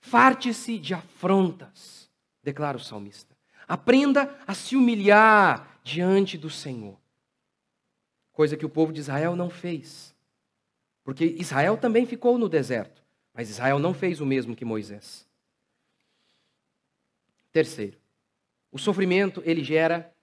Farte-se 0.00 0.78
de 0.78 0.94
afrontas, 0.94 2.10
declara 2.42 2.76
o 2.76 2.80
salmista. 2.80 3.36
Aprenda 3.66 4.34
a 4.46 4.54
se 4.54 4.74
humilhar 4.74 5.77
diante 5.88 6.36
do 6.36 6.50
Senhor. 6.50 6.98
Coisa 8.30 8.58
que 8.58 8.66
o 8.66 8.68
povo 8.68 8.92
de 8.92 9.00
Israel 9.00 9.34
não 9.34 9.48
fez. 9.48 10.14
Porque 11.02 11.24
Israel 11.24 11.78
também 11.78 12.04
ficou 12.04 12.36
no 12.36 12.46
deserto, 12.46 13.02
mas 13.32 13.48
Israel 13.48 13.78
não 13.78 13.94
fez 13.94 14.20
o 14.20 14.26
mesmo 14.26 14.54
que 14.54 14.66
Moisés. 14.66 15.26
Terceiro, 17.50 17.96
o 18.70 18.78
sofrimento 18.78 19.42
ele 19.46 19.64
gera 19.64 20.14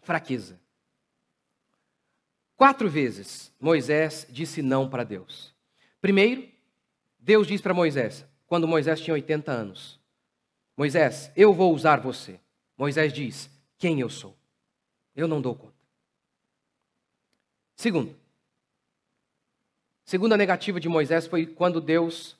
fraqueza. 0.00 0.60
Quatro 2.56 2.88
vezes 2.88 3.52
Moisés 3.58 4.28
disse 4.30 4.62
não 4.62 4.88
para 4.88 5.02
Deus. 5.02 5.52
Primeiro, 6.00 6.48
Deus 7.18 7.48
diz 7.48 7.60
para 7.60 7.74
Moisés, 7.74 8.24
quando 8.46 8.68
Moisés 8.68 9.00
tinha 9.00 9.14
80 9.14 9.50
anos: 9.50 9.98
Moisés, 10.76 11.32
eu 11.34 11.52
vou 11.52 11.74
usar 11.74 11.98
você. 12.00 12.38
Moisés 12.78 13.12
diz: 13.12 13.50
Quem 13.76 13.98
eu 14.00 14.08
sou? 14.08 14.39
Eu 15.14 15.28
não 15.28 15.40
dou 15.40 15.54
conta. 15.54 15.74
Segundo, 17.76 18.14
Segunda 20.10 20.36
negativa 20.36 20.80
de 20.80 20.88
Moisés 20.88 21.28
foi 21.28 21.46
quando 21.46 21.80
Deus 21.80 22.36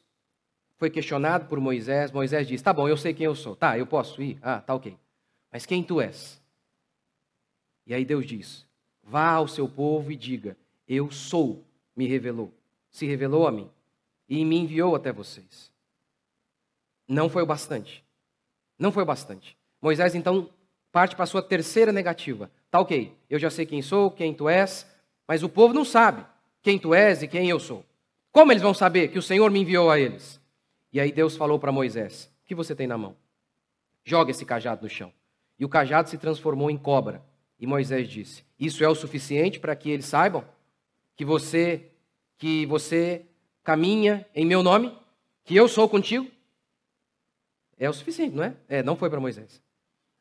foi 0.76 0.90
questionado 0.90 1.46
por 1.46 1.60
Moisés. 1.60 2.10
Moisés 2.10 2.48
disse: 2.48 2.64
Tá 2.64 2.72
bom, 2.72 2.88
eu 2.88 2.96
sei 2.96 3.14
quem 3.14 3.26
eu 3.26 3.34
sou. 3.36 3.54
Tá, 3.54 3.78
eu 3.78 3.86
posso 3.86 4.20
ir? 4.20 4.40
Ah, 4.42 4.60
tá 4.60 4.74
ok. 4.74 4.96
Mas 5.52 5.66
quem 5.66 5.80
tu 5.80 6.00
és? 6.00 6.42
E 7.86 7.94
aí 7.94 8.04
Deus 8.04 8.26
diz: 8.26 8.66
Vá 9.04 9.34
ao 9.34 9.46
seu 9.46 9.68
povo 9.68 10.10
e 10.10 10.16
diga: 10.16 10.56
Eu 10.88 11.12
sou, 11.12 11.64
me 11.94 12.08
revelou. 12.08 12.52
Se 12.90 13.06
revelou 13.06 13.46
a 13.46 13.52
mim 13.52 13.70
e 14.28 14.44
me 14.44 14.56
enviou 14.56 14.96
até 14.96 15.12
vocês. 15.12 15.70
Não 17.06 17.28
foi 17.28 17.44
o 17.44 17.46
bastante. 17.46 18.04
Não 18.76 18.90
foi 18.90 19.04
o 19.04 19.06
bastante. 19.06 19.56
Moisés 19.80 20.16
então 20.16 20.50
parte 20.92 21.14
para 21.14 21.24
a 21.24 21.26
sua 21.26 21.42
terceira 21.42 21.92
negativa. 21.92 22.50
Tá 22.70 22.80
ok, 22.80 23.12
eu 23.28 23.38
já 23.38 23.50
sei 23.50 23.66
quem 23.66 23.82
sou, 23.82 24.10
quem 24.10 24.34
tu 24.34 24.48
és, 24.48 24.86
mas 25.26 25.42
o 25.42 25.48
povo 25.48 25.72
não 25.74 25.84
sabe 25.84 26.24
quem 26.62 26.78
tu 26.78 26.94
és 26.94 27.22
e 27.22 27.28
quem 27.28 27.48
eu 27.48 27.58
sou. 27.58 27.84
Como 28.32 28.52
eles 28.52 28.62
vão 28.62 28.74
saber 28.74 29.08
que 29.08 29.18
o 29.18 29.22
Senhor 29.22 29.50
me 29.50 29.60
enviou 29.60 29.90
a 29.90 29.98
eles? 29.98 30.40
E 30.92 31.00
aí 31.00 31.12
Deus 31.12 31.36
falou 31.36 31.58
para 31.58 31.72
Moisés: 31.72 32.30
O 32.44 32.46
que 32.46 32.54
você 32.54 32.74
tem 32.74 32.86
na 32.86 32.98
mão? 32.98 33.16
Joga 34.04 34.30
esse 34.30 34.44
cajado 34.44 34.82
no 34.82 34.88
chão. 34.88 35.12
E 35.58 35.64
o 35.64 35.68
cajado 35.68 36.08
se 36.08 36.18
transformou 36.18 36.70
em 36.70 36.78
cobra. 36.78 37.22
E 37.58 37.66
Moisés 37.66 38.08
disse: 38.08 38.44
Isso 38.58 38.84
é 38.84 38.88
o 38.88 38.94
suficiente 38.94 39.60
para 39.60 39.76
que 39.76 39.90
eles 39.90 40.06
saibam 40.06 40.44
que 41.16 41.24
você 41.24 41.86
que 42.38 42.64
você 42.64 43.26
caminha 43.62 44.26
em 44.34 44.46
meu 44.46 44.62
nome, 44.62 44.96
que 45.44 45.54
eu 45.54 45.68
sou 45.68 45.86
contigo? 45.88 46.26
É 47.78 47.88
o 47.88 47.92
suficiente, 47.92 48.34
não 48.34 48.44
é? 48.44 48.54
É, 48.66 48.82
não 48.82 48.96
foi 48.96 49.10
para 49.10 49.20
Moisés. 49.20 49.62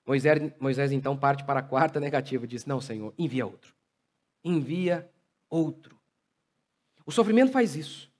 Moisés. 0.09 0.51
Moisés 0.59 0.91
então 0.91 1.15
parte 1.15 1.43
para 1.43 1.59
a 1.59 1.63
quarta 1.63 1.99
negativa 1.99 2.43
e 2.43 2.47
diz: 2.47 2.65
Não, 2.65 2.81
Senhor, 2.81 3.13
envia 3.15 3.45
outro. 3.45 3.75
Envia 4.43 5.07
outro. 5.47 5.99
O 7.05 7.11
sofrimento 7.11 7.51
faz 7.51 7.75
isso. 7.75 8.11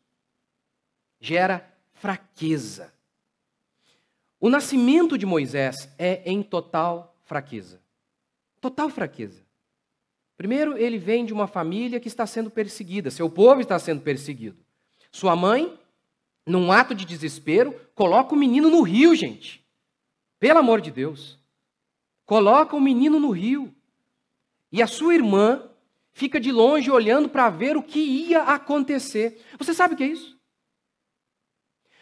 Gera 1.20 1.68
fraqueza. 1.94 2.94
O 4.40 4.52
nascimento 4.52 5.18
de 5.18 5.26
Moisés 5.26 5.92
é 5.98 6.22
em 6.30 6.44
total 6.44 7.18
fraqueza. 7.24 7.82
Total 8.62 8.88
fraqueza. 8.92 9.42
Primeiro, 10.38 10.78
ele 10.78 11.00
vem 11.00 11.26
de 11.26 11.34
uma 11.34 11.48
família 11.48 12.00
que 12.00 12.08
está 12.08 12.28
sendo 12.28 12.52
perseguida, 12.52 13.10
seu 13.10 13.30
povo 13.32 13.62
está 13.62 13.80
sendo 13.80 14.02
perseguido. 14.02 14.64
Sua 15.12 15.36
mãe, 15.36 15.78
num 16.46 16.72
ato 16.72 16.94
de 16.94 17.04
desespero, 17.04 17.74
coloca 17.96 18.36
o 18.36 18.38
menino 18.38 18.70
no 18.70 18.84
rio, 18.84 19.16
gente. 19.16 19.66
Pelo 20.40 20.60
amor 20.60 20.82
de 20.82 20.92
Deus. 20.92 21.39
Coloca 22.30 22.76
o 22.76 22.80
menino 22.80 23.20
no 23.20 23.32
rio. 23.32 23.74
E 24.72 24.84
a 24.84 24.86
sua 24.86 25.16
irmã 25.16 25.68
fica 26.12 26.40
de 26.40 26.52
longe 26.52 26.92
olhando 26.92 27.28
para 27.28 27.50
ver 27.50 27.76
o 27.76 27.82
que 27.82 27.98
ia 27.98 28.44
acontecer. 28.44 29.44
Você 29.58 29.74
sabe 29.74 29.96
o 29.96 29.98
que 29.98 30.04
é 30.04 30.08
isso? 30.10 30.38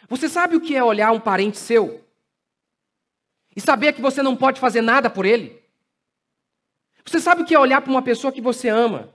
Você 0.10 0.28
sabe 0.28 0.58
o 0.58 0.60
que 0.60 0.76
é 0.76 0.84
olhar 0.84 1.14
um 1.14 1.20
parente 1.22 1.58
seu 1.58 2.06
e 3.56 3.62
saber 3.62 3.94
que 3.94 4.02
você 4.02 4.22
não 4.22 4.36
pode 4.36 4.60
fazer 4.60 4.82
nada 4.82 5.10
por 5.10 5.26
ele? 5.26 5.64
Você 7.06 7.22
sabe 7.22 7.44
o 7.44 7.46
que 7.46 7.56
é 7.56 7.60
olhar 7.60 7.80
para 7.80 7.92
uma 7.92 8.02
pessoa 8.02 8.34
que 8.34 8.42
você 8.42 8.68
ama 8.68 9.14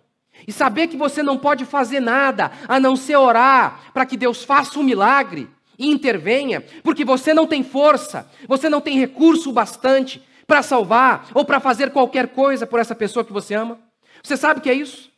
e 0.48 0.50
saber 0.50 0.88
que 0.88 0.96
você 0.96 1.22
não 1.22 1.36
pode 1.36 1.66
fazer 1.66 2.00
nada 2.00 2.50
a 2.66 2.80
não 2.80 2.96
ser 2.96 3.16
orar 3.16 3.92
para 3.92 4.06
que 4.06 4.16
Deus 4.16 4.44
faça 4.44 4.78
um 4.78 4.82
milagre 4.82 5.46
e 5.78 5.88
intervenha, 5.88 6.64
porque 6.82 7.04
você 7.04 7.34
não 7.34 7.46
tem 7.46 7.62
força, 7.62 8.26
você 8.48 8.70
não 8.70 8.80
tem 8.80 8.98
recurso 8.98 9.52
bastante 9.52 10.31
para 10.52 10.62
salvar 10.62 11.30
ou 11.32 11.46
para 11.46 11.58
fazer 11.60 11.92
qualquer 11.92 12.28
coisa 12.28 12.66
por 12.66 12.78
essa 12.78 12.94
pessoa 12.94 13.24
que 13.24 13.32
você 13.32 13.54
ama? 13.54 13.80
Você 14.22 14.36
sabe 14.36 14.60
o 14.60 14.62
que 14.62 14.68
é 14.68 14.74
isso? 14.74 15.10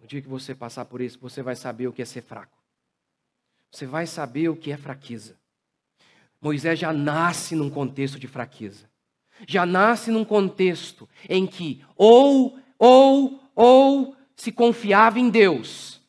No 0.00 0.06
dia 0.06 0.22
que 0.22 0.28
você 0.28 0.54
passar 0.54 0.86
por 0.86 1.02
isso, 1.02 1.18
você 1.20 1.42
vai 1.42 1.54
saber 1.54 1.86
o 1.86 1.92
que 1.92 2.00
é 2.00 2.04
ser 2.06 2.22
fraco. 2.22 2.56
Você 3.70 3.84
vai 3.84 4.06
saber 4.06 4.48
o 4.48 4.56
que 4.56 4.72
é 4.72 4.76
fraqueza. 4.78 5.36
Moisés 6.40 6.78
já 6.78 6.94
nasce 6.94 7.54
num 7.54 7.68
contexto 7.68 8.18
de 8.18 8.26
fraqueza. 8.26 8.88
Já 9.46 9.66
nasce 9.66 10.10
num 10.10 10.24
contexto 10.24 11.06
em 11.28 11.46
que 11.46 11.84
ou, 11.94 12.58
ou, 12.78 13.38
ou 13.54 14.16
se 14.34 14.50
confiava 14.50 15.20
em 15.20 15.28
Deus, 15.28 16.00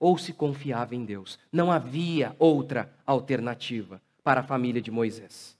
ou 0.00 0.16
se 0.16 0.32
confiava 0.32 0.94
em 0.94 1.04
Deus. 1.04 1.38
Não 1.52 1.70
havia 1.70 2.34
outra 2.38 2.90
alternativa 3.04 4.00
para 4.24 4.40
a 4.40 4.44
família 4.44 4.80
de 4.80 4.90
Moisés. 4.90 5.55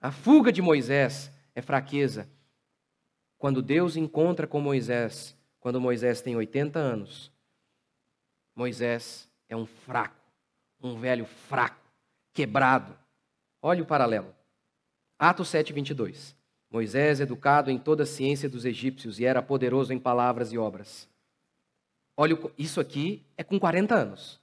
A 0.00 0.10
fuga 0.12 0.52
de 0.52 0.62
Moisés 0.62 1.30
é 1.54 1.60
fraqueza 1.60 2.28
quando 3.38 3.62
Deus 3.62 3.96
encontra 3.96 4.46
com 4.46 4.60
Moisés, 4.60 5.36
quando 5.60 5.80
Moisés 5.80 6.20
tem 6.20 6.34
80 6.34 6.78
anos, 6.78 7.32
Moisés 8.54 9.28
é 9.48 9.56
um 9.56 9.64
fraco, 9.64 10.16
um 10.82 10.98
velho 10.98 11.24
fraco, 11.24 11.80
quebrado. 12.32 12.98
Olha 13.62 13.82
o 13.82 13.86
paralelo. 13.86 14.34
Atos 15.16 15.48
7, 15.48 15.72
22. 15.72 16.36
Moisés, 16.70 17.20
educado 17.20 17.70
em 17.70 17.78
toda 17.78 18.02
a 18.02 18.06
ciência 18.06 18.48
dos 18.48 18.64
egípcios 18.64 19.18
e 19.20 19.24
era 19.24 19.40
poderoso 19.40 19.92
em 19.92 19.98
palavras 19.98 20.52
e 20.52 20.58
obras. 20.58 21.08
Olha, 22.16 22.36
isso 22.58 22.80
aqui 22.80 23.24
é 23.36 23.44
com 23.44 23.58
40 23.58 23.94
anos. 23.94 24.40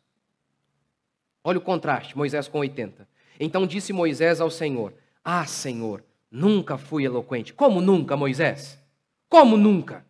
Olha 1.44 1.60
o 1.60 1.62
contraste, 1.62 2.18
Moisés 2.18 2.48
com 2.48 2.60
80. 2.60 3.08
Então 3.40 3.68
disse 3.68 3.92
Moisés 3.92 4.40
ao 4.40 4.50
Senhor: 4.50 4.94
Ah, 5.28 5.48
Senhor, 5.48 6.04
nunca 6.30 6.78
fui 6.78 7.04
eloquente. 7.04 7.52
Como 7.52 7.82
nunca, 7.82 8.16
Moisés? 8.16 8.80
Como 9.28 9.58
nunca? 9.58 10.06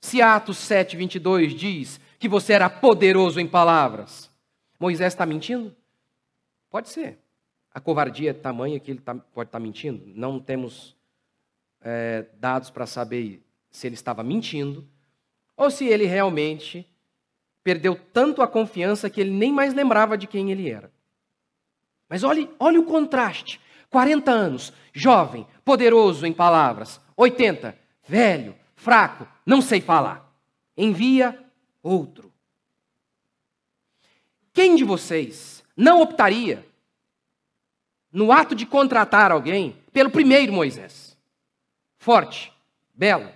Se 0.00 0.22
Atos 0.22 0.56
7, 0.56 0.96
22 0.96 1.54
diz 1.54 2.00
que 2.18 2.26
você 2.26 2.54
era 2.54 2.70
poderoso 2.70 3.38
em 3.38 3.46
palavras, 3.46 4.30
Moisés 4.80 5.12
está 5.12 5.26
mentindo? 5.26 5.76
Pode 6.70 6.88
ser. 6.88 7.18
A 7.72 7.80
covardia 7.80 8.30
é 8.30 8.32
tamanha 8.32 8.80
que 8.80 8.90
ele 8.90 9.00
tá, 9.00 9.14
pode 9.14 9.48
estar 9.48 9.58
tá 9.58 9.62
mentindo. 9.62 10.02
Não 10.14 10.40
temos 10.40 10.96
é, 11.82 12.24
dados 12.38 12.70
para 12.70 12.86
saber 12.86 13.42
se 13.70 13.86
ele 13.86 13.94
estava 13.94 14.22
mentindo 14.22 14.88
ou 15.54 15.70
se 15.70 15.86
ele 15.86 16.06
realmente 16.06 16.86
perdeu 17.62 17.94
tanto 17.94 18.40
a 18.40 18.48
confiança 18.48 19.10
que 19.10 19.20
ele 19.20 19.30
nem 19.30 19.52
mais 19.52 19.74
lembrava 19.74 20.16
de 20.16 20.26
quem 20.26 20.50
ele 20.50 20.70
era. 20.70 20.90
Mas 22.08 22.22
olhe, 22.22 22.48
olhe 22.58 22.78
o 22.78 22.84
contraste. 22.84 23.60
40 23.96 24.30
anos, 24.30 24.74
jovem, 24.92 25.46
poderoso 25.64 26.26
em 26.26 26.32
palavras. 26.34 27.00
80, 27.16 27.74
velho, 28.06 28.54
fraco, 28.74 29.26
não 29.46 29.62
sei 29.62 29.80
falar. 29.80 30.30
Envia 30.76 31.42
outro. 31.82 32.30
Quem 34.52 34.76
de 34.76 34.84
vocês 34.84 35.64
não 35.74 36.02
optaria, 36.02 36.62
no 38.12 38.30
ato 38.30 38.54
de 38.54 38.66
contratar 38.66 39.32
alguém, 39.32 39.82
pelo 39.94 40.10
primeiro 40.10 40.52
Moisés? 40.52 41.16
Forte, 41.96 42.52
belo, 42.94 43.30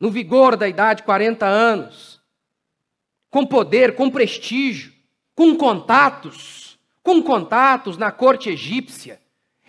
no 0.00 0.10
vigor 0.10 0.56
da 0.56 0.66
idade, 0.66 1.02
40 1.02 1.44
anos, 1.44 2.22
com 3.28 3.44
poder, 3.44 3.94
com 3.96 4.08
prestígio, 4.08 4.94
com 5.34 5.54
contatos, 5.58 6.78
com 7.02 7.22
contatos 7.22 7.98
na 7.98 8.10
corte 8.10 8.48
egípcia. 8.48 9.20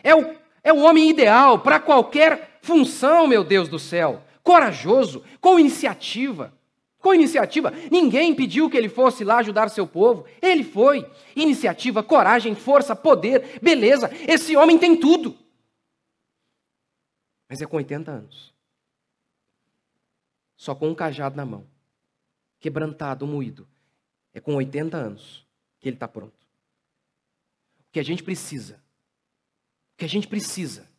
É 0.03 0.15
o, 0.15 0.35
é 0.63 0.73
o 0.73 0.79
homem 0.79 1.09
ideal 1.09 1.59
para 1.59 1.79
qualquer 1.79 2.59
função, 2.61 3.27
meu 3.27 3.43
Deus 3.43 3.67
do 3.67 3.79
céu. 3.79 4.23
Corajoso, 4.43 5.23
com 5.39 5.59
iniciativa. 5.59 6.53
Com 6.99 7.13
iniciativa. 7.13 7.71
Ninguém 7.91 8.35
pediu 8.35 8.69
que 8.69 8.77
ele 8.77 8.89
fosse 8.89 9.23
lá 9.23 9.37
ajudar 9.37 9.69
seu 9.69 9.87
povo. 9.87 10.25
Ele 10.41 10.63
foi. 10.63 11.09
Iniciativa, 11.35 12.03
coragem, 12.03 12.55
força, 12.55 12.95
poder, 12.95 13.59
beleza. 13.61 14.09
Esse 14.27 14.55
homem 14.55 14.77
tem 14.77 14.95
tudo. 14.95 15.37
Mas 17.47 17.61
é 17.61 17.65
com 17.65 17.77
80 17.77 18.11
anos 18.11 18.59
só 20.59 20.75
com 20.75 20.89
um 20.89 20.93
cajado 20.93 21.37
na 21.37 21.45
mão, 21.45 21.65
quebrantado, 22.59 23.25
moído. 23.25 23.65
É 24.33 24.41
com 24.41 24.53
80 24.55 24.97
anos 24.97 25.47
que 25.79 25.87
ele 25.87 25.95
está 25.95 26.05
pronto. 26.05 26.45
O 27.79 27.91
que 27.93 27.99
a 27.99 28.03
gente 28.03 28.21
precisa, 28.21 28.83
que 29.99 30.05
a 30.05 30.09
gente 30.09 30.29
precisa, 30.29 30.89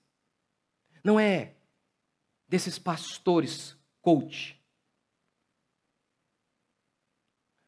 não 1.02 1.18
é 1.18 1.56
desses 2.46 2.78
pastores 2.78 3.74
coach. 4.02 4.60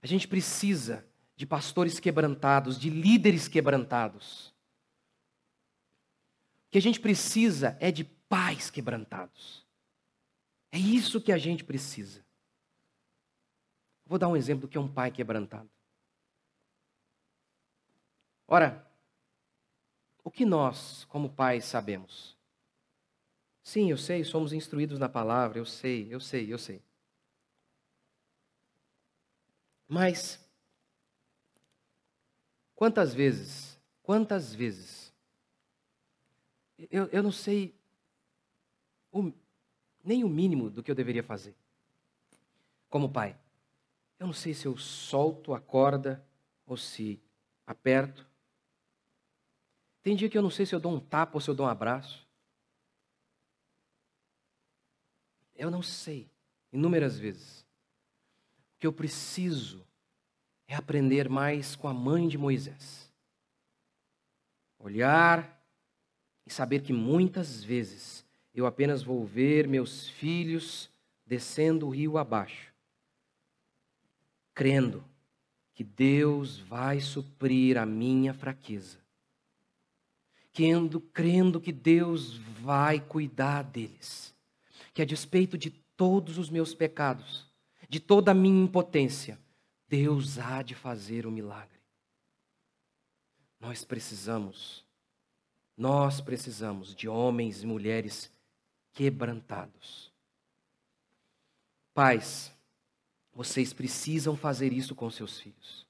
A 0.03 0.07
gente 0.07 0.29
precisa 0.29 1.09
de 1.35 1.47
pastores 1.47 1.99
quebrantados, 1.99 2.79
de 2.79 2.91
líderes 2.91 3.49
quebrantados. 3.49 4.49
O 6.67 6.73
que 6.73 6.79
a 6.79 6.83
gente 6.83 7.01
precisa 7.01 7.79
é 7.81 7.91
de 7.91 8.05
pais 8.05 8.69
quebrantados. 8.69 9.67
É 10.71 10.79
isso 10.79 11.21
que 11.21 11.33
a 11.33 11.39
gente 11.39 11.65
precisa. 11.65 12.23
Vou 14.05 14.19
dar 14.19 14.29
um 14.29 14.37
exemplo 14.37 14.63
do 14.63 14.69
que 14.69 14.77
é 14.77 14.81
um 14.81 14.93
pai 14.93 15.11
quebrantado. 15.11 15.71
Ora, 18.47 18.92
o 20.25 20.31
que 20.31 20.45
nós, 20.45 21.05
como 21.05 21.31
pais, 21.31 21.65
sabemos? 21.65 22.37
Sim, 23.63 23.91
eu 23.91 23.97
sei, 23.97 24.25
somos 24.25 24.53
instruídos 24.53 24.99
na 24.99 25.09
palavra, 25.09 25.59
eu 25.59 25.65
sei, 25.65 26.13
eu 26.13 26.21
sei, 26.21 26.53
eu 26.53 26.59
sei. 26.59 26.83
Mas, 29.87 30.41
quantas 32.75 33.15
vezes, 33.15 33.79
quantas 34.03 34.55
vezes, 34.55 35.13
eu, 36.91 37.07
eu 37.13 37.23
não 37.23 37.31
sei 37.31 37.75
o, 39.13 39.33
nem 40.03 40.25
o 40.25 40.29
mínimo 40.29 40.71
do 40.71 40.83
que 40.83 40.91
eu 40.91 40.95
deveria 40.95 41.23
fazer. 41.23 41.55
Como 42.89 43.11
pai, 43.11 43.39
eu 44.19 44.27
não 44.27 44.35
sei 44.35 44.55
se 44.55 44.67
eu 44.67 44.77
solto 44.77 45.55
a 45.55 45.61
corda 45.61 46.25
ou 46.67 46.77
se 46.77 47.21
aperto. 47.67 48.27
Tem 50.03 50.17
dia 50.17 50.29
que 50.29 50.37
eu 50.37 50.43
não 50.43 50.51
sei 50.51 50.67
se 50.67 50.75
eu 50.75 50.81
dou 50.81 50.93
um 50.93 51.01
tapa 51.01 51.37
ou 51.37 51.41
se 51.41 51.49
eu 51.49 51.55
dou 51.55 51.67
um 51.67 51.69
abraço. 51.69 52.27
Eu 55.55 55.71
não 55.71 55.83
sei, 55.83 56.29
inúmeras 56.73 57.19
vezes. 57.19 57.61
O 58.75 58.81
que 58.81 58.87
eu 58.87 58.93
preciso 58.93 59.87
é 60.67 60.75
aprender 60.75 61.29
mais 61.29 61.77
com 61.77 61.87
a 61.87 61.95
mãe 61.95 62.27
de 62.27 62.37
Moisés. 62.37 63.13
Olhar 64.79 65.63
e 66.45 66.51
saber 66.51 66.83
que 66.83 66.93
muitas 66.93 67.63
vezes 67.63 68.25
eu 68.55 68.67
apenas 68.67 69.03
vou 69.03 69.25
ver 69.25 69.69
meus 69.69 70.09
filhos 70.09 70.91
descendo 71.25 71.87
o 71.87 71.91
rio 71.91 72.19
abaixo, 72.19 72.75
crendo 74.53 75.05
que 75.73 75.85
Deus 75.85 76.59
vai 76.59 77.01
suprir 77.01 77.79
a 77.79 77.87
minha 77.87 78.35
fraqueza, 78.35 78.99
crendo, 80.53 81.01
crendo 81.01 81.61
que 81.61 81.73
Deus 81.73 82.37
vai 82.37 83.01
cuidar 83.01 83.63
deles, 83.63 84.35
que 84.93 85.03
a 85.03 85.05
despeito 85.05 85.57
de 85.57 85.71
todos 85.97 86.39
os 86.39 86.51
meus 86.51 86.75
pecados, 86.75 87.47
de 87.89 88.01
toda 88.01 88.31
a 88.31 88.35
minha 88.35 88.65
impotência, 88.65 89.39
Deus 89.89 90.39
há 90.39 90.63
de 90.63 90.75
fazer 90.75 91.27
o 91.27 91.29
um 91.29 91.33
milagre. 91.33 91.81
Nós 93.61 93.85
precisamos, 93.85 94.85
nós 95.77 96.21
precisamos 96.21 96.95
de 96.95 97.09
homens 97.09 97.63
e 97.63 97.67
mulheres 97.67 98.31
quebrantados. 98.93 100.11
Pais, 101.95 102.53
vocês 103.35 103.73
precisam 103.73 104.37
fazer 104.37 104.73
isso 104.73 104.95
com 104.95 105.11
seus 105.11 105.39
filhos. 105.39 105.87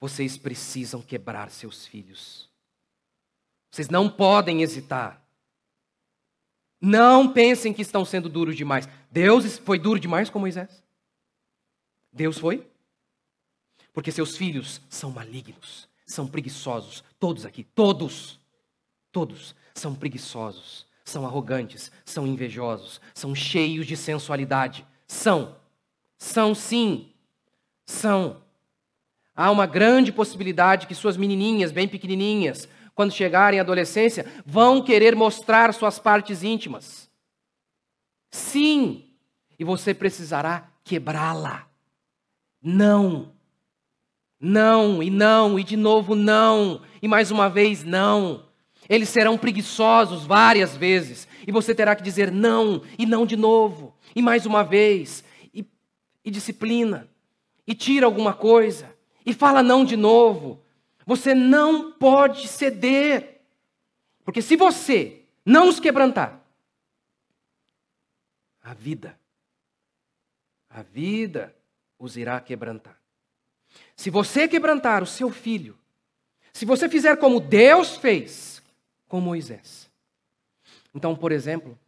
Vocês 0.00 0.36
precisam 0.36 1.00
quebrar 1.00 1.50
seus 1.50 1.86
filhos. 1.86 2.47
Vocês 3.70 3.88
não 3.88 4.08
podem 4.08 4.62
hesitar. 4.62 5.22
Não 6.80 7.32
pensem 7.32 7.72
que 7.72 7.82
estão 7.82 8.04
sendo 8.04 8.28
duros 8.28 8.56
demais. 8.56 8.88
Deus 9.10 9.58
foi 9.58 9.78
duro 9.78 9.98
demais 9.98 10.30
com 10.30 10.38
Moisés? 10.38 10.82
Deus 12.12 12.38
foi? 12.38 12.68
Porque 13.92 14.12
seus 14.12 14.36
filhos 14.36 14.80
são 14.88 15.10
malignos, 15.10 15.88
são 16.06 16.26
preguiçosos. 16.26 17.02
Todos 17.18 17.44
aqui, 17.44 17.64
todos, 17.64 18.40
todos 19.10 19.54
são 19.74 19.94
preguiçosos 19.94 20.88
são 21.08 21.24
arrogantes, 21.24 21.90
são 22.04 22.26
invejosos, 22.26 23.00
são 23.14 23.34
cheios 23.34 23.86
de 23.86 23.96
sensualidade. 23.96 24.86
São. 25.06 25.56
São 26.18 26.54
sim. 26.54 27.12
São. 27.86 28.42
Há 29.34 29.50
uma 29.50 29.66
grande 29.66 30.12
possibilidade 30.12 30.86
que 30.86 30.94
suas 30.94 31.16
menininhas, 31.16 31.72
bem 31.72 31.88
pequenininhas, 31.88 32.68
quando 32.98 33.12
chegarem 33.12 33.60
à 33.60 33.62
adolescência, 33.62 34.26
vão 34.44 34.82
querer 34.82 35.14
mostrar 35.14 35.72
suas 35.72 36.00
partes 36.00 36.42
íntimas. 36.42 37.08
Sim. 38.28 39.04
E 39.56 39.62
você 39.62 39.94
precisará 39.94 40.68
quebrá-la. 40.82 41.68
Não. 42.60 43.30
Não, 44.40 45.00
e 45.00 45.10
não, 45.10 45.60
e 45.60 45.62
de 45.62 45.76
novo 45.76 46.16
não, 46.16 46.82
e 47.00 47.06
mais 47.06 47.30
uma 47.30 47.48
vez 47.48 47.84
não. 47.84 48.46
Eles 48.88 49.10
serão 49.10 49.38
preguiçosos 49.38 50.26
várias 50.26 50.76
vezes, 50.76 51.28
e 51.46 51.52
você 51.52 51.72
terá 51.72 51.94
que 51.94 52.02
dizer 52.02 52.32
não, 52.32 52.82
e 52.98 53.06
não 53.06 53.24
de 53.24 53.36
novo, 53.36 53.94
e 54.12 54.20
mais 54.20 54.44
uma 54.44 54.64
vez, 54.64 55.22
e, 55.54 55.64
e 56.24 56.32
disciplina, 56.32 57.08
e 57.64 57.76
tira 57.76 58.06
alguma 58.06 58.34
coisa, 58.34 58.92
e 59.24 59.32
fala 59.32 59.62
não 59.62 59.84
de 59.84 59.96
novo. 59.96 60.64
Você 61.08 61.34
não 61.34 61.90
pode 61.90 62.46
ceder, 62.46 63.40
porque 64.26 64.42
se 64.42 64.56
você 64.56 65.24
não 65.42 65.70
os 65.70 65.80
quebrantar, 65.80 66.38
a 68.60 68.74
vida, 68.74 69.18
a 70.68 70.82
vida 70.82 71.56
os 71.98 72.18
irá 72.18 72.38
quebrantar. 72.42 73.00
Se 73.96 74.10
você 74.10 74.46
quebrantar 74.46 75.02
o 75.02 75.06
seu 75.06 75.30
filho, 75.30 75.78
se 76.52 76.66
você 76.66 76.90
fizer 76.90 77.16
como 77.16 77.40
Deus 77.40 77.96
fez, 77.96 78.62
com 79.08 79.18
Moisés. 79.18 79.90
Então, 80.94 81.16
por 81.16 81.32
exemplo, 81.32 81.78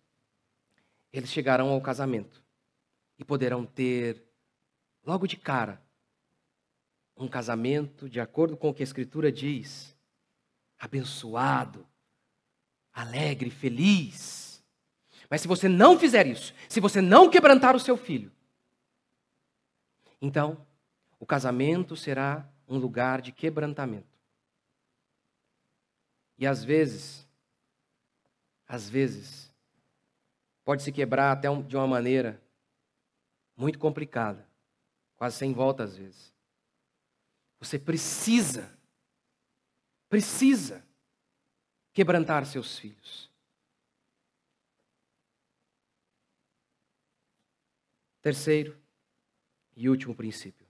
eles 1.12 1.28
chegarão 1.28 1.68
ao 1.68 1.80
casamento 1.82 2.42
e 3.18 3.24
poderão 3.26 3.66
ter, 3.66 4.24
logo 5.04 5.26
de 5.26 5.36
cara, 5.36 5.78
um 7.24 7.28
casamento, 7.28 8.08
de 8.08 8.20
acordo 8.20 8.56
com 8.56 8.70
o 8.70 8.74
que 8.74 8.82
a 8.82 8.84
Escritura 8.84 9.30
diz, 9.30 9.96
abençoado, 10.78 11.86
alegre, 12.92 13.50
feliz. 13.50 14.62
Mas 15.28 15.42
se 15.42 15.48
você 15.48 15.68
não 15.68 15.98
fizer 15.98 16.26
isso, 16.26 16.54
se 16.68 16.80
você 16.80 17.00
não 17.00 17.28
quebrantar 17.30 17.76
o 17.76 17.80
seu 17.80 17.96
filho, 17.96 18.32
então 20.20 20.66
o 21.18 21.26
casamento 21.26 21.94
será 21.94 22.48
um 22.66 22.78
lugar 22.78 23.20
de 23.20 23.32
quebrantamento. 23.32 24.18
E 26.38 26.46
às 26.46 26.64
vezes, 26.64 27.28
às 28.66 28.88
vezes, 28.88 29.52
pode 30.64 30.82
se 30.82 30.90
quebrar 30.90 31.32
até 31.32 31.48
de 31.62 31.76
uma 31.76 31.86
maneira 31.86 32.40
muito 33.54 33.78
complicada, 33.78 34.46
quase 35.16 35.36
sem 35.36 35.52
volta 35.52 35.84
às 35.84 35.96
vezes. 35.96 36.29
Você 37.60 37.78
precisa, 37.78 38.76
precisa 40.08 40.82
quebrantar 41.92 42.46
seus 42.46 42.78
filhos. 42.78 43.30
Terceiro 48.22 48.78
e 49.76 49.88
último 49.88 50.14
princípio. 50.14 50.66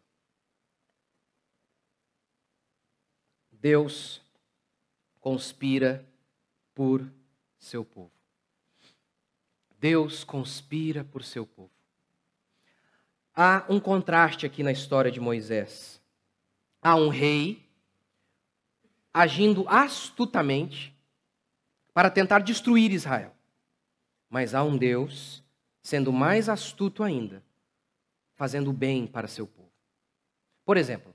Deus 3.52 4.22
conspira 5.20 6.06
por 6.74 7.08
seu 7.58 7.84
povo. 7.84 8.12
Deus 9.78 10.24
conspira 10.24 11.04
por 11.04 11.22
seu 11.22 11.46
povo. 11.46 11.70
Há 13.34 13.64
um 13.68 13.78
contraste 13.78 14.46
aqui 14.46 14.62
na 14.62 14.72
história 14.72 15.10
de 15.10 15.20
Moisés. 15.20 15.99
Há 16.82 16.94
um 16.96 17.08
rei 17.08 17.68
agindo 19.12 19.68
astutamente 19.68 20.94
para 21.92 22.10
tentar 22.10 22.40
destruir 22.40 22.92
Israel. 22.92 23.34
Mas 24.28 24.54
há 24.54 24.62
um 24.62 24.76
Deus 24.76 25.42
sendo 25.82 26.12
mais 26.12 26.48
astuto 26.48 27.02
ainda, 27.02 27.42
fazendo 28.34 28.72
bem 28.72 29.06
para 29.06 29.26
seu 29.26 29.46
povo. 29.46 29.70
Por 30.64 30.76
exemplo, 30.76 31.14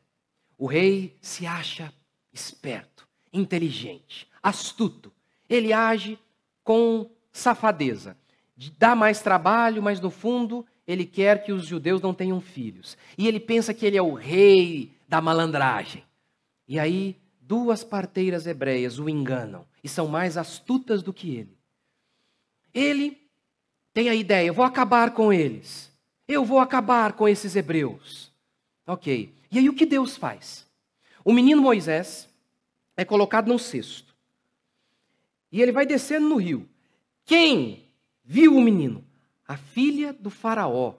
o 0.57 0.68
rei 0.68 1.18
se 1.22 1.47
acha 1.47 1.93
esperto, 2.34 3.07
inteligente, 3.32 4.28
astuto. 4.43 5.11
Ele 5.49 5.72
age 5.72 6.20
com 6.63 7.09
safadeza. 7.32 8.18
Dá 8.78 8.95
mais 8.95 9.22
trabalho, 9.22 9.82
mas 9.82 9.99
no 9.99 10.09
fundo 10.09 10.66
ele 10.88 11.05
quer 11.05 11.43
que 11.43 11.51
os 11.51 11.66
judeus 11.66 12.01
não 12.01 12.13
tenham 12.13 12.39
filhos. 12.39 12.97
E 13.18 13.28
ele 13.28 13.39
pensa 13.39 13.74
que 13.74 13.86
ele 13.86 13.97
é 13.97 14.01
o 14.01 14.13
rei 14.13 14.95
da 15.08 15.22
malandragem. 15.22 16.03
E 16.68 16.80
aí, 16.80 17.16
duas 17.39 17.84
parteiras 17.84 18.47
hebreias 18.47 18.99
o 18.99 19.10
enganam 19.10 19.66
e 19.84 19.88
são 19.88 20.08
mais 20.08 20.38
astutas 20.38 21.03
do 21.03 21.14
que 21.14 21.36
ele. 21.36 21.58
Ele 22.74 23.22
tem 23.93 24.10
a 24.10 24.16
ideia: 24.16 24.47
eu 24.47 24.53
vou 24.53 24.66
acabar 24.66 25.12
com 25.12 25.32
eles. 25.32 25.91
Eu 26.28 26.43
vou 26.43 26.60
acabar 26.60 27.14
com 27.14 27.30
esses 27.30 27.56
hebreus. 27.56 28.32
Ok. 28.88 29.34
E 29.51 29.60
aí 29.60 29.70
o 29.70 29.76
que 29.76 29.86
Deus 29.86 30.18
faz? 30.18 30.66
O 31.24 31.32
menino 31.32 31.62
Moisés 31.62 32.28
é 32.97 33.06
colocado 33.06 33.47
num 33.47 33.58
cesto. 33.58 34.16
E 35.51 35.62
ele 35.62 35.72
vai 35.72 35.86
descendo 35.86 36.28
no 36.28 36.38
rio. 36.38 36.68
Quem 37.26 37.86
viu 38.24 38.56
o 38.56 38.62
menino? 38.62 39.03
A 39.47 39.56
filha 39.56 40.12
do 40.12 40.30
Faraó, 40.30 40.95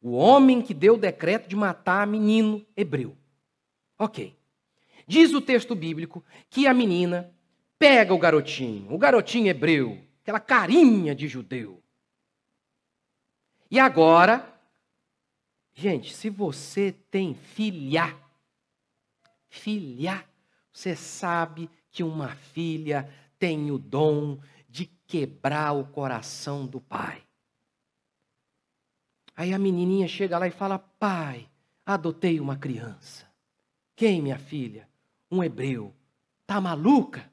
o 0.00 0.12
homem 0.12 0.62
que 0.62 0.72
deu 0.72 0.94
o 0.94 0.98
decreto 0.98 1.48
de 1.48 1.56
matar 1.56 2.06
menino 2.06 2.64
hebreu. 2.76 3.16
Ok. 3.98 4.36
Diz 5.06 5.32
o 5.32 5.40
texto 5.40 5.74
bíblico 5.74 6.24
que 6.48 6.66
a 6.66 6.74
menina 6.74 7.34
pega 7.78 8.12
o 8.12 8.18
garotinho, 8.18 8.92
o 8.92 8.98
garotinho 8.98 9.48
hebreu, 9.48 9.98
aquela 10.22 10.40
carinha 10.40 11.14
de 11.14 11.26
judeu. 11.26 11.82
E 13.70 13.78
agora, 13.78 14.60
gente, 15.74 16.14
se 16.14 16.30
você 16.30 16.92
tem 17.10 17.34
filha, 17.34 18.16
filha, 19.48 20.24
você 20.72 20.94
sabe 20.94 21.70
que 21.90 22.02
uma 22.02 22.28
filha 22.28 23.12
tem 23.38 23.70
o 23.70 23.78
dom 23.78 24.38
de 24.68 24.86
quebrar 25.06 25.72
o 25.72 25.86
coração 25.86 26.66
do 26.66 26.80
pai. 26.80 27.22
Aí 29.34 29.52
a 29.54 29.58
menininha 29.58 30.08
chega 30.08 30.38
lá 30.38 30.46
e 30.46 30.50
fala: 30.50 30.78
Pai, 30.78 31.48
adotei 31.86 32.40
uma 32.40 32.56
criança. 32.56 33.27
Quem, 33.98 34.22
minha 34.22 34.38
filha? 34.38 34.88
Um 35.28 35.42
hebreu. 35.42 35.92
Tá 36.46 36.60
maluca? 36.60 37.28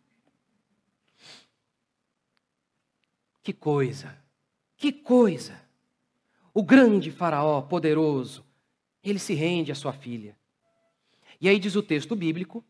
Que 3.43 3.53
coisa, 3.53 4.17
que 4.75 4.91
coisa. 4.91 5.61
O 6.51 6.63
grande 6.63 7.11
Faraó, 7.11 7.61
poderoso, 7.61 8.43
ele 9.03 9.19
se 9.19 9.35
rende 9.35 9.71
à 9.71 9.75
sua 9.75 9.93
filha. 9.93 10.35
E 11.39 11.47
aí 11.47 11.59
diz 11.59 11.75
o 11.75 11.83
texto 11.83 12.15
bíblico 12.15 12.65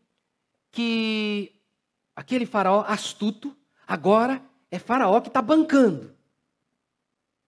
que 0.70 1.58
aquele 2.14 2.44
faraó 2.44 2.82
astuto 2.86 3.56
agora 3.86 4.44
é 4.70 4.78
faraó 4.78 5.22
que 5.22 5.28
está 5.28 5.40
bancando. 5.40 6.14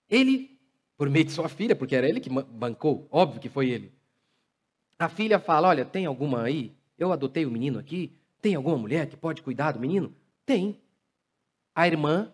Ele, 0.09 0.59
por 0.97 1.11
meio 1.11 1.27
de 1.27 1.33
sua 1.33 1.51
filha, 1.51 1.77
porque 1.77 1.95
era 1.95 2.09
ele 2.09 2.21
que 2.21 2.31
bancou, 2.31 3.07
óbvio 3.11 3.39
que 3.39 3.51
foi 3.51 3.69
ele. 3.69 3.98
A 4.99 5.09
filha 5.09 5.39
fala: 5.39 5.69
Olha, 5.69 5.85
tem 5.85 6.07
alguma 6.07 6.43
aí? 6.43 6.75
Eu 6.99 7.13
adotei 7.13 7.47
o 7.47 7.51
menino 7.51 7.79
aqui. 7.79 8.13
Tem 8.41 8.55
alguma 8.55 8.77
mulher 8.77 9.09
que 9.09 9.17
pode 9.17 9.43
cuidar 9.43 9.73
do 9.73 9.81
menino? 9.81 10.15
Tem. 10.45 10.81
A 11.75 11.87
irmã, 11.87 12.33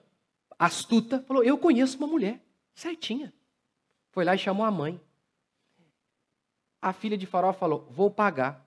astuta, 0.59 1.23
falou: 1.27 1.45
Eu 1.45 1.59
conheço 1.59 1.99
uma 1.99 2.07
mulher, 2.07 2.41
certinha. 2.75 3.33
Foi 4.11 4.25
lá 4.25 4.35
e 4.35 4.39
chamou 4.39 4.65
a 4.65 4.71
mãe. 4.71 5.01
A 6.81 6.93
filha 6.93 7.19
de 7.19 7.27
Faraó 7.27 7.53
falou: 7.53 7.87
Vou 7.91 8.11
pagar. 8.11 8.65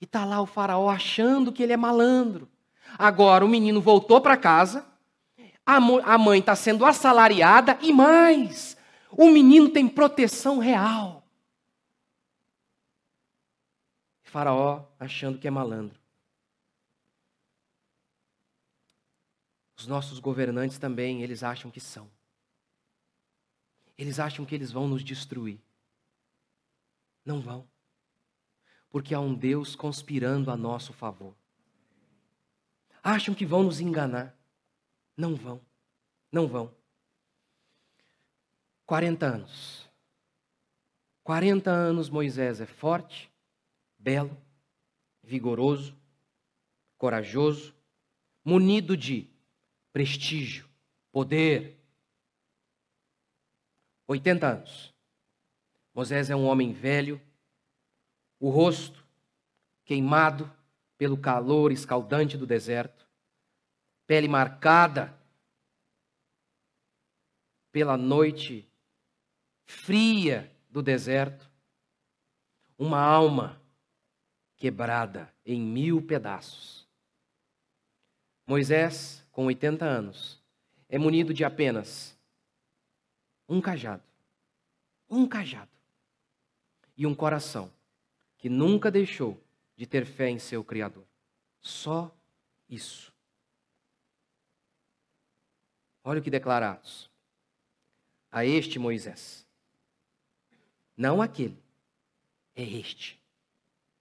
E 0.00 0.04
está 0.04 0.24
lá 0.24 0.40
o 0.40 0.46
faraó 0.46 0.88
achando 0.90 1.52
que 1.52 1.62
ele 1.62 1.72
é 1.72 1.76
malandro. 1.76 2.48
Agora 2.98 3.44
o 3.44 3.48
menino 3.48 3.80
voltou 3.80 4.20
para 4.20 4.36
casa, 4.36 4.84
a 5.64 6.18
mãe 6.18 6.40
está 6.40 6.54
sendo 6.54 6.84
assalariada 6.84 7.78
e 7.80 7.92
mais, 7.92 8.76
o 9.10 9.30
menino 9.30 9.68
tem 9.70 9.88
proteção 9.88 10.58
real. 10.58 11.23
Faraó 14.34 14.84
achando 14.98 15.38
que 15.38 15.46
é 15.46 15.50
malandro. 15.50 15.96
Os 19.78 19.86
nossos 19.86 20.18
governantes 20.18 20.76
também, 20.76 21.22
eles 21.22 21.44
acham 21.44 21.70
que 21.70 21.78
são. 21.80 22.10
Eles 23.96 24.18
acham 24.18 24.44
que 24.44 24.52
eles 24.52 24.72
vão 24.72 24.88
nos 24.88 25.04
destruir. 25.04 25.60
Não 27.24 27.40
vão 27.40 27.64
porque 28.90 29.14
há 29.14 29.20
um 29.20 29.34
Deus 29.34 29.74
conspirando 29.74 30.52
a 30.52 30.56
nosso 30.56 30.92
favor. 30.92 31.34
Acham 33.02 33.34
que 33.34 33.44
vão 33.44 33.64
nos 33.64 33.80
enganar. 33.80 34.36
Não 35.16 35.34
vão. 35.34 35.60
Não 36.30 36.46
vão. 36.46 36.72
40 38.86 39.26
anos. 39.26 39.90
40 41.24 41.70
anos 41.70 42.08
Moisés 42.08 42.60
é 42.60 42.66
forte, 42.66 43.33
belo, 44.04 44.36
vigoroso, 45.22 45.96
corajoso, 46.98 47.74
munido 48.44 48.94
de 48.94 49.30
prestígio, 49.90 50.68
poder. 51.10 51.80
80 54.06 54.46
anos. 54.46 54.94
Moisés 55.94 56.28
é 56.28 56.36
um 56.36 56.44
homem 56.44 56.70
velho, 56.74 57.18
o 58.38 58.50
rosto 58.50 59.02
queimado 59.86 60.52
pelo 60.98 61.16
calor 61.16 61.72
escaldante 61.72 62.36
do 62.36 62.46
deserto, 62.46 63.08
pele 64.06 64.28
marcada 64.28 65.18
pela 67.72 67.96
noite 67.96 68.68
fria 69.64 70.54
do 70.68 70.82
deserto, 70.82 71.50
uma 72.76 73.00
alma 73.00 73.63
quebrada 74.56 75.32
em 75.44 75.60
mil 75.60 76.00
pedaços. 76.02 76.86
Moisés, 78.46 79.26
com 79.32 79.46
80 79.46 79.84
anos, 79.84 80.42
é 80.88 80.98
munido 80.98 81.32
de 81.32 81.44
apenas 81.44 82.16
um 83.48 83.60
cajado, 83.60 84.02
um 85.08 85.26
cajado 85.26 85.70
e 86.96 87.06
um 87.06 87.14
coração 87.14 87.72
que 88.38 88.48
nunca 88.48 88.90
deixou 88.90 89.42
de 89.76 89.86
ter 89.86 90.04
fé 90.04 90.28
em 90.28 90.38
seu 90.38 90.62
Criador. 90.62 91.04
Só 91.60 92.14
isso. 92.68 93.12
Olha 96.02 96.20
o 96.20 96.22
que 96.22 96.30
declarados. 96.30 97.10
A 98.30 98.44
este 98.44 98.78
Moisés. 98.78 99.46
Não 100.96 101.22
aquele. 101.22 101.56
É 102.54 102.62
este. 102.62 103.18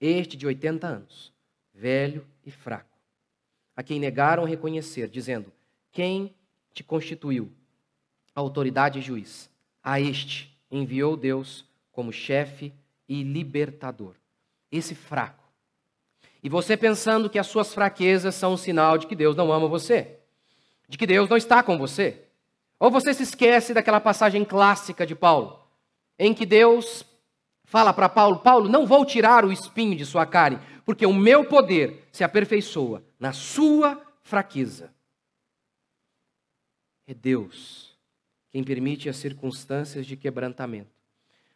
Este 0.05 0.35
de 0.35 0.45
80 0.45 0.85
anos, 0.85 1.31
velho 1.73 2.27
e 2.45 2.51
fraco, 2.51 2.97
a 3.75 3.81
quem 3.81 3.99
negaram 3.99 4.43
reconhecer, 4.43 5.07
dizendo: 5.07 5.51
Quem 5.91 6.35
te 6.73 6.83
constituiu 6.83 7.51
autoridade 8.35 8.99
e 8.99 9.01
juiz? 9.01 9.49
A 9.81 9.99
este 9.99 10.57
enviou 10.69 11.15
Deus 11.15 11.65
como 11.91 12.11
chefe 12.11 12.73
e 13.07 13.23
libertador. 13.23 14.15
Esse 14.71 14.95
fraco. 14.95 15.43
E 16.41 16.49
você 16.49 16.75
pensando 16.75 17.29
que 17.29 17.39
as 17.39 17.47
suas 17.47 17.73
fraquezas 17.73 18.35
são 18.35 18.53
um 18.53 18.57
sinal 18.57 18.97
de 18.97 19.07
que 19.07 19.15
Deus 19.15 19.35
não 19.35 19.51
ama 19.53 19.67
você, 19.67 20.19
de 20.89 20.97
que 20.97 21.07
Deus 21.07 21.29
não 21.29 21.37
está 21.37 21.63
com 21.63 21.77
você. 21.77 22.23
Ou 22.77 22.91
você 22.91 23.13
se 23.13 23.23
esquece 23.23 23.73
daquela 23.73 24.01
passagem 24.01 24.43
clássica 24.43 25.05
de 25.05 25.15
Paulo, 25.15 25.59
em 26.19 26.33
que 26.33 26.45
Deus 26.45 27.05
fala 27.73 27.91
para 27.91 28.07
Paulo: 28.07 28.37
Paulo, 28.37 28.69
não 28.69 28.85
vou 28.85 29.03
tirar 29.03 29.43
o 29.43 29.51
espinho 29.51 29.97
de 29.97 30.05
sua 30.05 30.27
carne, 30.27 30.59
porque 30.85 31.07
o 31.07 31.13
meu 31.13 31.43
poder 31.43 32.07
se 32.11 32.23
aperfeiçoa 32.23 33.03
na 33.19 33.33
sua 33.33 33.99
fraqueza. 34.21 34.93
É 37.07 37.15
Deus 37.15 37.97
quem 38.51 38.63
permite 38.63 39.09
as 39.09 39.17
circunstâncias 39.17 40.05
de 40.05 40.15
quebrantamento, 40.15 40.91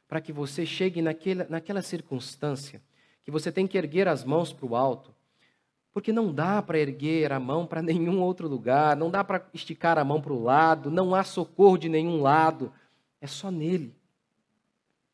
para 0.07 0.19
que 0.19 0.33
você 0.33 0.65
chegue 0.65 1.03
naquela, 1.03 1.45
naquela 1.47 1.83
circunstância 1.83 2.81
que 3.23 3.29
você 3.29 3.51
tem 3.51 3.67
que 3.67 3.77
erguer 3.77 4.07
as 4.07 4.23
mãos 4.23 4.51
para 4.51 4.65
o 4.65 4.75
alto, 4.75 5.13
porque 5.93 6.11
não 6.11 6.33
dá 6.33 6.63
para 6.63 6.79
erguer 6.79 7.31
a 7.31 7.39
mão 7.39 7.67
para 7.67 7.83
nenhum 7.83 8.23
outro 8.23 8.47
lugar, 8.47 8.97
não 8.97 9.11
dá 9.11 9.23
para 9.23 9.47
esticar 9.53 9.99
a 9.99 10.03
mão 10.03 10.19
para 10.19 10.33
o 10.33 10.41
lado, 10.41 10.89
não 10.89 11.13
há 11.13 11.23
socorro 11.23 11.77
de 11.77 11.87
nenhum 11.87 12.23
lado, 12.23 12.73
é 13.21 13.27
só 13.27 13.51
nele. 13.51 13.95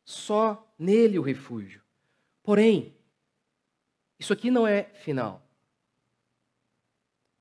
Só 0.06 0.73
nele 0.84 1.18
o 1.18 1.22
refúgio. 1.22 1.82
Porém, 2.44 2.94
isso 4.20 4.34
aqui 4.34 4.52
não 4.52 4.68
é 4.68 4.84
final. 4.84 5.42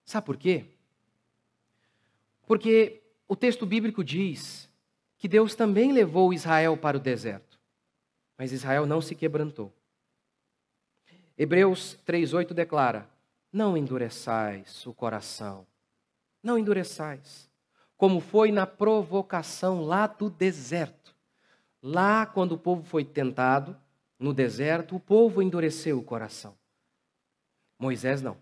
Sabe 0.05 0.25
por 0.25 0.37
quê? 0.37 0.67
Porque 2.47 3.03
o 3.27 3.35
texto 3.35 3.67
bíblico 3.67 4.05
diz 4.05 4.71
que 5.19 5.27
Deus 5.27 5.55
também 5.55 5.93
levou 5.93 6.33
Israel 6.33 6.77
para 6.77 6.97
o 6.97 7.01
deserto, 7.01 7.59
mas 8.39 8.53
Israel 8.53 8.87
não 8.87 9.01
se 9.01 9.15
quebrantou. 9.15 9.73
Hebreus 11.37 11.99
3,8 12.07 12.53
declara: 12.53 13.09
Não 13.53 13.77
endureçais 13.77 14.87
o 14.87 14.95
coração, 14.95 15.67
não 16.43 16.59
endureçais, 16.59 17.51
como 17.97 18.21
foi 18.21 18.53
na 18.53 18.67
provocação 18.67 19.83
lá 19.83 20.07
do 20.07 20.29
deserto 20.29 21.02
Lá, 21.83 22.25
quando 22.25 22.53
o 22.53 22.59
povo 22.59 22.85
foi 22.85 23.05
tentado, 23.05 23.77
no 24.19 24.33
deserto, 24.33 24.95
o 24.95 25.01
povo 25.01 25.43
endureceu 25.43 25.99
o 25.99 26.05
coração. 26.05 26.57
Moisés 27.77 28.23
não. 28.23 28.37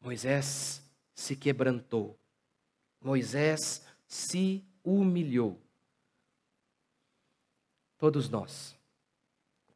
Moisés 0.00 0.82
se 1.14 1.36
quebrantou. 1.36 2.18
Moisés 2.98 3.84
se 4.06 4.64
humilhou. 4.82 5.60
Todos 7.98 8.28
nós, 8.28 8.74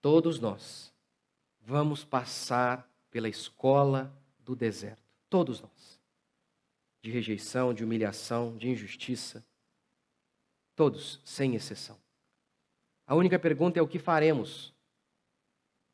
todos 0.01 0.41
nós, 0.41 0.93
vamos 1.61 2.03
passar 2.03 2.91
pela 3.11 3.29
escola 3.29 4.13
do 4.39 4.57
deserto. 4.57 5.03
Todos 5.29 5.61
nós. 5.61 6.01
De 7.03 7.11
rejeição, 7.11 7.75
de 7.75 7.85
humilhação, 7.85 8.57
de 8.57 8.69
injustiça. 8.69 9.45
Todos, 10.75 11.21
sem 11.25 11.55
exceção. 11.55 12.06
A 13.07 13.15
única 13.15 13.39
pergunta 13.39 13.79
é 13.79 13.83
o 13.83 13.89
que 13.89 13.99
faremos 13.99 14.75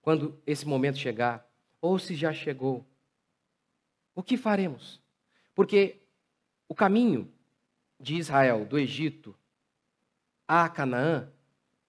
quando 0.01 0.41
esse 0.47 0.67
momento 0.67 0.99
chegar, 0.99 1.47
ou 1.81 1.99
se 1.99 2.15
já 2.15 2.33
chegou. 2.33 2.85
O 4.15 4.23
que 4.23 4.37
faremos? 4.37 5.01
Porque 5.55 6.01
o 6.69 6.75
caminho 6.75 7.33
de 8.01 8.17
Israel, 8.17 8.65
do 8.65 8.79
Egito 8.79 9.37
a 10.49 10.69
Canaã, 10.69 11.31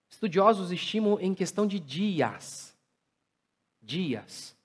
estudiosos 0.09 0.71
estimam 0.71 1.19
em 1.19 1.33
questão 1.33 1.65
de 1.65 1.79
dias. 1.79 2.77
Dias. 3.81 4.55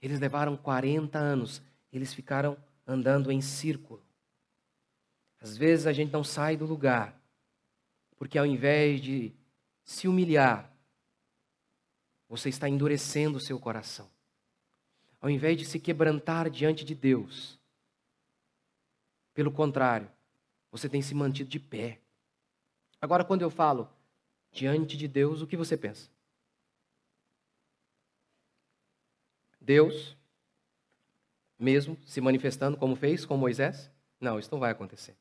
Eles 0.00 0.20
levaram 0.20 0.56
40 0.56 1.18
anos, 1.18 1.62
eles 1.92 2.12
ficaram 2.12 2.56
andando 2.86 3.32
em 3.32 3.40
círculo. 3.40 4.02
Às 5.40 5.56
vezes 5.56 5.86
a 5.86 5.92
gente 5.92 6.12
não 6.12 6.22
sai 6.22 6.56
do 6.56 6.66
lugar, 6.66 7.18
porque 8.16 8.38
ao 8.38 8.46
invés 8.46 9.00
de 9.00 9.32
se 9.88 10.06
humilhar, 10.06 10.70
você 12.28 12.50
está 12.50 12.68
endurecendo 12.68 13.38
o 13.38 13.40
seu 13.40 13.58
coração. 13.58 14.06
Ao 15.18 15.30
invés 15.30 15.56
de 15.56 15.64
se 15.64 15.80
quebrantar 15.80 16.50
diante 16.50 16.84
de 16.84 16.94
Deus, 16.94 17.58
pelo 19.32 19.50
contrário, 19.50 20.06
você 20.70 20.90
tem 20.90 21.00
se 21.00 21.14
mantido 21.14 21.48
de 21.48 21.58
pé. 21.58 21.98
Agora, 23.00 23.24
quando 23.24 23.40
eu 23.40 23.48
falo 23.48 23.90
diante 24.52 24.94
de 24.94 25.08
Deus, 25.08 25.40
o 25.40 25.46
que 25.46 25.56
você 25.56 25.74
pensa? 25.74 26.10
Deus, 29.58 30.14
mesmo 31.58 31.96
se 32.04 32.20
manifestando 32.20 32.76
como 32.76 32.94
fez 32.94 33.24
com 33.24 33.38
Moisés? 33.38 33.90
Não, 34.20 34.38
isso 34.38 34.52
não 34.52 34.60
vai 34.60 34.70
acontecer. 34.70 35.16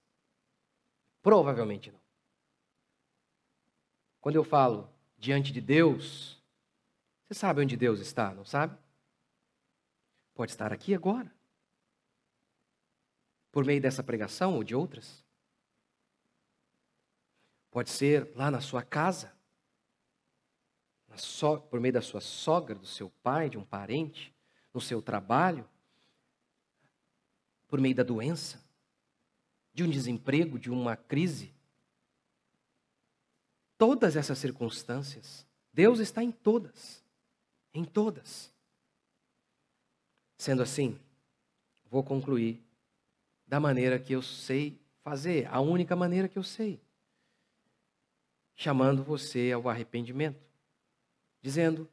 Provavelmente 1.23 1.89
não. 1.89 2.06
Quando 4.27 4.35
eu 4.35 4.43
falo 4.43 4.93
diante 5.17 5.53
de 5.53 5.61
Deus, 5.61 6.37
você 7.23 7.33
sabe 7.33 7.61
onde 7.61 7.77
Deus 7.77 8.01
está, 8.01 8.33
não 8.33 8.43
sabe? 8.43 8.77
Pode 10.35 10.51
estar 10.51 10.73
aqui 10.73 10.93
agora. 10.93 11.33
Por 13.53 13.63
meio 13.63 13.79
dessa 13.79 14.03
pregação 14.03 14.55
ou 14.55 14.65
de 14.65 14.75
outras. 14.75 15.23
Pode 17.71 17.89
ser 17.89 18.29
lá 18.35 18.51
na 18.51 18.59
sua 18.59 18.83
casa, 18.83 19.33
so, 21.15 21.61
por 21.61 21.79
meio 21.79 21.93
da 21.93 22.01
sua 22.01 22.19
sogra, 22.19 22.75
do 22.75 22.85
seu 22.85 23.09
pai, 23.23 23.49
de 23.49 23.57
um 23.57 23.63
parente, 23.63 24.35
no 24.73 24.81
seu 24.81 25.01
trabalho, 25.01 25.65
por 27.65 27.79
meio 27.79 27.95
da 27.95 28.03
doença, 28.03 28.61
de 29.73 29.85
um 29.85 29.89
desemprego, 29.89 30.59
de 30.59 30.69
uma 30.69 30.97
crise 30.97 31.55
todas 33.77 34.15
essas 34.15 34.37
circunstâncias. 34.37 35.45
Deus 35.73 35.99
está 35.99 36.23
em 36.23 36.31
todas. 36.31 37.03
Em 37.73 37.83
todas. 37.83 38.53
Sendo 40.37 40.61
assim, 40.61 40.99
vou 41.89 42.03
concluir 42.03 42.61
da 43.45 43.59
maneira 43.59 43.99
que 43.99 44.13
eu 44.13 44.21
sei 44.21 44.79
fazer, 45.03 45.47
a 45.47 45.59
única 45.59 45.95
maneira 45.95 46.27
que 46.27 46.37
eu 46.37 46.43
sei. 46.43 46.81
Chamando 48.55 49.03
você 49.03 49.51
ao 49.51 49.69
arrependimento. 49.69 50.43
Dizendo 51.41 51.89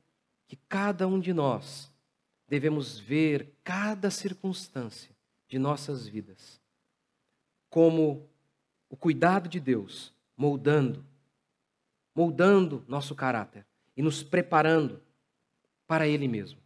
que 0.47 0.57
cada 0.69 1.07
um 1.07 1.21
de 1.21 1.33
nós 1.33 1.93
devemos 2.49 2.99
ver 2.99 3.53
cada 3.63 4.11
circunstância 4.11 5.15
de 5.49 5.59
nossas 5.59 6.07
vidas 6.07 6.61
como 7.75 8.29
o 8.89 8.97
cuidado 8.97 9.49
de 9.49 9.59
Deus 9.59 10.15
moldando 10.37 11.05
moldando 12.15 12.85
nosso 12.87 13.15
caráter 13.15 13.67
e 13.97 14.03
nos 14.03 14.23
preparando 14.23 15.03
para 15.87 16.07
Ele 16.07 16.29
mesmo. 16.29 16.61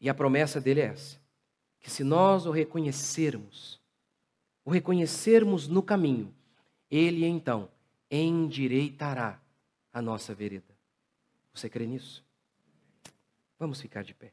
E 0.00 0.08
a 0.08 0.14
promessa 0.14 0.60
dele 0.60 0.80
é 0.80 0.86
essa: 0.86 1.20
que 1.80 1.90
se 1.90 2.04
nós 2.04 2.46
o 2.46 2.50
reconhecermos, 2.50 3.80
o 4.64 4.70
reconhecermos 4.70 5.68
no 5.68 5.82
caminho, 5.82 6.34
Ele 6.90 7.24
então 7.24 7.68
endireitará 8.10 9.40
a 9.92 10.02
nossa 10.02 10.34
vereda. 10.34 10.76
Você 11.54 11.68
crê 11.68 11.86
nisso? 11.86 12.24
Vamos 13.58 13.80
ficar 13.80 14.02
de 14.02 14.14
pé. 14.14 14.32